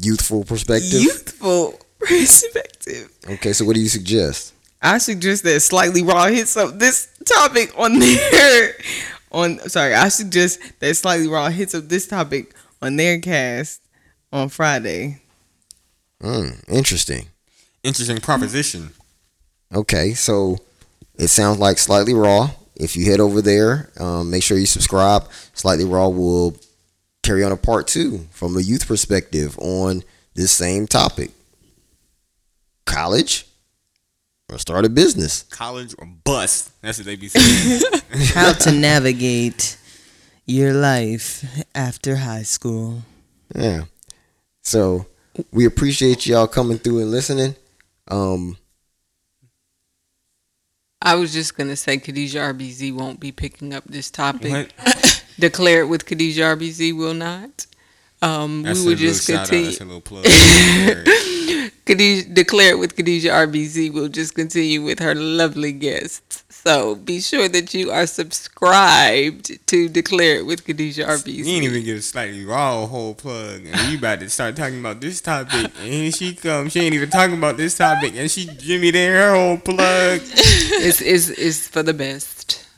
Youthful 0.00 0.44
perspective. 0.44 0.92
youthful 1.02 1.78
perspective. 2.06 3.10
Okay, 3.28 3.52
so 3.52 3.64
what 3.64 3.74
do 3.74 3.80
you 3.80 3.88
suggest? 3.88 4.54
I 4.82 4.98
suggest 4.98 5.44
that 5.44 5.60
slightly 5.60 6.02
raw 6.02 6.26
hits 6.26 6.56
up 6.56 6.78
this 6.78 7.08
topic 7.24 7.78
on 7.78 7.98
their 7.98 8.74
on 9.30 9.58
sorry, 9.68 9.94
I 9.94 10.08
suggest 10.08 10.60
that 10.80 10.94
slightly 10.96 11.28
raw 11.28 11.48
hits 11.50 11.74
up 11.74 11.88
this 11.88 12.06
topic 12.06 12.54
on 12.80 12.96
their 12.96 13.18
cast 13.20 13.82
on 14.32 14.48
Friday. 14.48 15.20
Mm, 16.22 16.68
interesting. 16.68 17.26
Interesting 17.82 18.18
proposition. 18.18 18.90
Okay, 19.74 20.14
so 20.14 20.58
it 21.16 21.28
sounds 21.28 21.58
like 21.58 21.78
Slightly 21.78 22.14
Raw. 22.14 22.50
If 22.76 22.96
you 22.96 23.10
head 23.10 23.20
over 23.20 23.40
there, 23.40 23.90
um, 23.98 24.30
make 24.30 24.42
sure 24.42 24.58
you 24.58 24.66
subscribe. 24.66 25.28
Slightly 25.54 25.84
Raw 25.84 26.08
will 26.08 26.56
carry 27.22 27.44
on 27.44 27.52
a 27.52 27.56
part 27.56 27.86
two 27.86 28.26
from 28.30 28.56
a 28.56 28.60
youth 28.60 28.86
perspective 28.88 29.58
on 29.58 30.02
this 30.34 30.50
same 30.50 30.86
topic 30.86 31.30
college 33.00 33.46
or 34.50 34.58
start 34.58 34.84
a 34.84 34.88
business. 34.90 35.44
College 35.44 35.94
or 35.98 36.06
bust. 36.24 36.70
That's 36.82 36.98
what 36.98 37.06
they 37.06 37.16
be 37.16 37.28
saying. 37.28 37.80
How 38.34 38.52
to 38.52 38.72
navigate 38.72 39.78
your 40.44 40.74
life 40.74 41.44
after 41.74 42.16
high 42.16 42.42
school. 42.42 43.02
Yeah. 43.54 43.84
So 44.62 45.06
we 45.50 45.64
appreciate 45.64 46.26
y'all 46.26 46.46
coming 46.46 46.78
through 46.78 47.00
and 47.00 47.10
listening. 47.10 47.54
Um, 48.08 48.58
I 51.00 51.14
was 51.14 51.32
just 51.32 51.56
gonna 51.56 51.76
say 51.76 51.96
Khadijah 51.96 52.52
RBZ 52.52 52.94
won't 52.94 53.18
be 53.18 53.32
picking 53.32 53.72
up 53.72 53.84
this 53.84 54.10
topic. 54.10 54.50
What? 54.50 55.24
Declare 55.38 55.82
it 55.82 55.86
with 55.86 56.04
Khadijah 56.04 56.42
RBZ 56.56 56.94
will 56.94 57.14
not. 57.14 57.66
Um, 58.20 58.62
That's 58.62 58.80
we 58.80 58.84
a 58.84 58.88
would 58.88 59.00
little 59.00 59.14
just 59.14 59.26
shout 59.26 59.38
out. 59.40 59.48
continue. 59.48 59.64
That's 59.70 59.80
a 59.80 59.84
little 59.86 60.00
plug. 60.02 61.70
Khadijah, 61.90 62.28
declare 62.28 62.70
it 62.70 62.78
with 62.78 62.94
Khadijah 62.94 63.30
RBZ 63.30 63.92
will 63.92 64.06
just 64.06 64.36
continue 64.36 64.80
with 64.80 65.00
her 65.00 65.12
lovely 65.12 65.72
guests. 65.72 66.44
So 66.48 66.94
be 66.94 67.20
sure 67.20 67.48
that 67.48 67.74
you 67.74 67.90
are 67.90 68.06
subscribed 68.06 69.66
to 69.66 69.88
Declare 69.88 70.36
It 70.36 70.46
with 70.46 70.64
Khadijah 70.64 71.04
R. 71.04 71.18
You 71.26 71.44
ain't 71.46 71.64
even 71.64 71.82
get 71.82 71.96
a 71.96 72.02
slightly 72.02 72.44
raw 72.44 72.86
whole 72.86 73.14
plug, 73.14 73.62
and 73.66 73.90
you 73.90 73.98
about 73.98 74.20
to 74.20 74.30
start 74.30 74.54
talking 74.54 74.78
about 74.78 75.00
this 75.00 75.20
topic, 75.20 75.72
and 75.80 75.92
here 75.92 76.12
she 76.12 76.32
comes. 76.32 76.70
She 76.70 76.78
ain't 76.78 76.94
even 76.94 77.10
talking 77.10 77.36
about 77.36 77.56
this 77.56 77.76
topic, 77.76 78.14
and 78.14 78.30
she 78.30 78.46
Jimmy 78.46 78.92
there 78.92 79.30
her 79.30 79.34
whole 79.34 79.58
plug. 79.58 80.20
it's, 80.22 81.00
it's, 81.00 81.28
it's 81.30 81.66
for 81.66 81.82
the 81.82 81.94
best. 81.94 82.68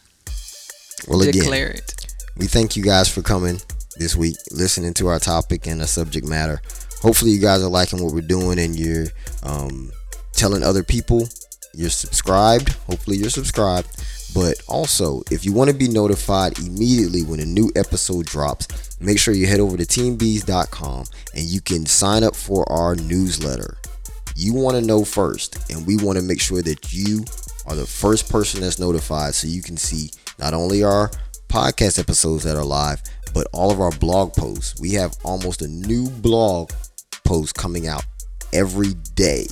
Well, 1.07 1.21
again, 1.21 1.43
Declare 1.43 1.69
it. 1.73 2.15
we 2.39 2.47
thank 2.47 2.77
you 2.77 2.83
guys 2.83 3.11
for 3.11 3.21
coming 3.21 3.61
this 3.99 4.17
week, 4.17 4.37
listening 4.53 4.95
to 4.95 5.09
our 5.09 5.19
topic 5.19 5.67
and 5.67 5.83
the 5.83 5.87
subject 5.87 6.27
matter. 6.27 6.63
Hopefully, 7.03 7.33
you 7.33 7.41
guys 7.41 7.63
are 7.63 7.69
liking 7.69 8.03
what 8.03 8.15
we're 8.15 8.21
doing 8.21 8.59
and 8.59 8.79
you're 8.79 9.07
um, 9.43 9.91
telling 10.33 10.63
other 10.63 10.83
people 10.83 11.29
you're 11.75 11.91
subscribed. 11.91 12.71
Hopefully, 12.87 13.17
you're 13.17 13.31
subscribed. 13.31 13.89
But 14.35 14.63
also, 14.69 15.23
if 15.31 15.45
you 15.45 15.53
want 15.53 15.69
to 15.71 15.77
be 15.77 15.89
notified 15.89 16.59
immediately 16.59 17.23
when 17.23 17.41
a 17.41 17.45
new 17.45 17.71
episode 17.77 18.27
drops, 18.27 18.99
make 19.01 19.19
sure 19.19 19.35
you 19.35 19.47
head 19.47 19.61
over 19.61 19.77
to 19.77 19.85
teambees.com 19.85 21.05
and 21.35 21.45
you 21.45 21.61
can 21.61 21.85
sign 21.85 22.25
up 22.25 22.35
for 22.35 22.71
our 22.71 22.95
newsletter. 22.95 23.77
You 24.35 24.55
want 24.55 24.77
to 24.77 24.83
know 24.83 25.05
first, 25.05 25.71
and 25.71 25.87
we 25.87 25.97
want 25.97 26.19
to 26.19 26.25
make 26.25 26.41
sure 26.41 26.63
that 26.63 26.93
you 26.93 27.25
are 27.67 27.77
the 27.77 27.87
first 27.87 28.31
person 28.31 28.63
that's 28.63 28.79
notified 28.79 29.35
so 29.35 29.47
you 29.47 29.63
can 29.63 29.77
see 29.77 30.11
not 30.39 30.55
only 30.55 30.83
our 30.83 31.11
podcast 31.49 31.99
episodes 31.99 32.45
that 32.45 32.57
are 32.57 32.65
live, 32.65 33.03
but 33.35 33.47
all 33.53 33.71
of 33.71 33.81
our 33.81 33.93
blog 33.93 34.33
posts. 34.33 34.81
We 34.81 34.93
have 34.93 35.15
almost 35.25 35.61
a 35.61 35.69
new 35.69 36.09
blog 36.09 36.71
post 37.25 37.55
coming 37.55 37.87
out 37.87 38.05
every 38.53 38.95
day. 39.15 39.47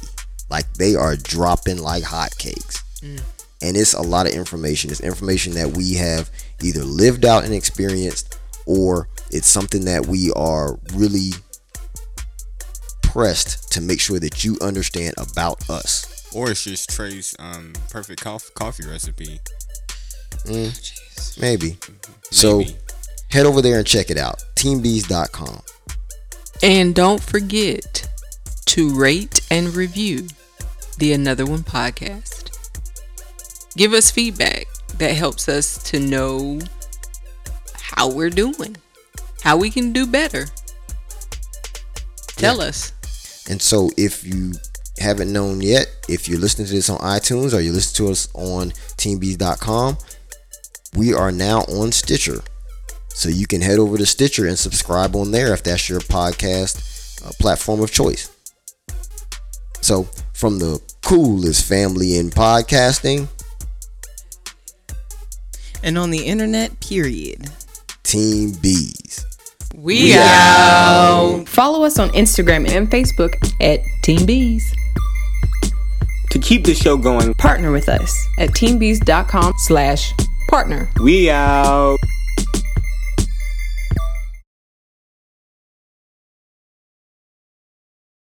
Like 0.48 0.72
they 0.74 0.94
are 0.94 1.16
dropping 1.16 1.78
like 1.78 2.04
hotcakes. 2.04 2.82
Mm. 3.00 3.22
And 3.62 3.76
it's 3.76 3.94
a 3.94 4.02
lot 4.02 4.26
of 4.26 4.32
information. 4.32 4.90
It's 4.90 5.00
information 5.00 5.54
that 5.54 5.76
we 5.76 5.94
have 5.94 6.30
either 6.62 6.82
lived 6.82 7.24
out 7.24 7.44
and 7.44 7.52
experienced, 7.54 8.38
or 8.66 9.08
it's 9.30 9.48
something 9.48 9.84
that 9.84 10.06
we 10.06 10.32
are 10.34 10.78
really 10.94 11.30
pressed 13.02 13.72
to 13.72 13.80
make 13.80 14.00
sure 14.00 14.18
that 14.18 14.44
you 14.44 14.56
understand 14.62 15.14
about 15.18 15.68
us. 15.68 16.06
Or 16.34 16.50
it's 16.50 16.64
just 16.64 16.90
Trey's 16.90 17.34
um, 17.38 17.72
perfect 17.90 18.22
cof- 18.22 18.54
coffee 18.54 18.86
recipe. 18.86 19.40
Mm, 20.46 20.68
oh, 20.68 21.40
maybe. 21.40 21.72
Mm-hmm. 21.72 22.12
So 22.30 22.62
head 23.30 23.46
over 23.46 23.60
there 23.60 23.78
and 23.78 23.86
check 23.86 24.10
it 24.10 24.16
out. 24.16 24.42
Teambees.com. 24.56 25.62
And 26.62 26.94
don't 26.94 27.22
forget 27.22 28.06
to 28.66 28.94
rate 28.94 29.40
and 29.50 29.74
review 29.74 30.28
the 30.98 31.12
Another 31.14 31.46
One 31.46 31.62
podcast. 31.62 32.56
Give 33.76 33.94
us 33.94 34.10
feedback 34.10 34.66
that 34.98 35.16
helps 35.16 35.48
us 35.48 35.82
to 35.84 35.98
know 35.98 36.60
how 37.80 38.10
we're 38.10 38.30
doing, 38.30 38.76
how 39.42 39.56
we 39.56 39.70
can 39.70 39.92
do 39.92 40.06
better. 40.06 40.46
Tell 42.28 42.60
us. 42.60 42.92
And 43.48 43.60
so 43.62 43.90
if 43.96 44.24
you 44.24 44.52
haven't 44.98 45.32
known 45.32 45.62
yet, 45.62 45.86
if 46.08 46.28
you're 46.28 46.38
listening 46.38 46.66
to 46.68 46.74
this 46.74 46.90
on 46.90 46.98
iTunes 46.98 47.54
or 47.56 47.60
you 47.60 47.72
listen 47.72 48.04
to 48.04 48.12
us 48.12 48.28
on 48.34 48.70
teambees.com, 48.98 49.96
we 50.94 51.14
are 51.14 51.32
now 51.32 51.60
on 51.60 51.90
Stitcher. 51.90 52.42
So 53.20 53.28
you 53.28 53.46
can 53.46 53.60
head 53.60 53.78
over 53.78 53.98
to 53.98 54.06
Stitcher 54.06 54.46
and 54.46 54.58
subscribe 54.58 55.14
on 55.14 55.30
there 55.30 55.52
if 55.52 55.62
that's 55.62 55.90
your 55.90 56.00
podcast 56.00 57.22
uh, 57.22 57.32
platform 57.38 57.82
of 57.82 57.92
choice. 57.92 58.34
So 59.82 60.04
from 60.32 60.58
the 60.58 60.80
coolest 61.04 61.68
family 61.68 62.16
in 62.16 62.30
podcasting, 62.30 63.28
And 65.82 65.98
on 65.98 66.10
the 66.10 66.24
internet, 66.24 66.80
period. 66.80 67.50
Team 68.04 68.52
Bees. 68.52 69.26
We, 69.74 70.14
out. 70.16 71.44
Follow 71.46 71.84
us 71.84 71.98
on 71.98 72.08
Instagram 72.10 72.70
and 72.70 72.90
Facebook 72.90 73.34
at 73.60 73.80
Team 74.02 74.24
Bees. 74.24 74.74
To 76.30 76.38
keep 76.38 76.64
the 76.64 76.74
show 76.74 76.96
going, 76.96 77.34
Partner 77.34 77.70
with 77.70 77.90
us 77.90 78.26
at 78.38 78.48
teambees.com 78.50 79.52
slash 79.58 80.14
partner. 80.48 80.88
we 81.02 81.28
out. 81.30 81.98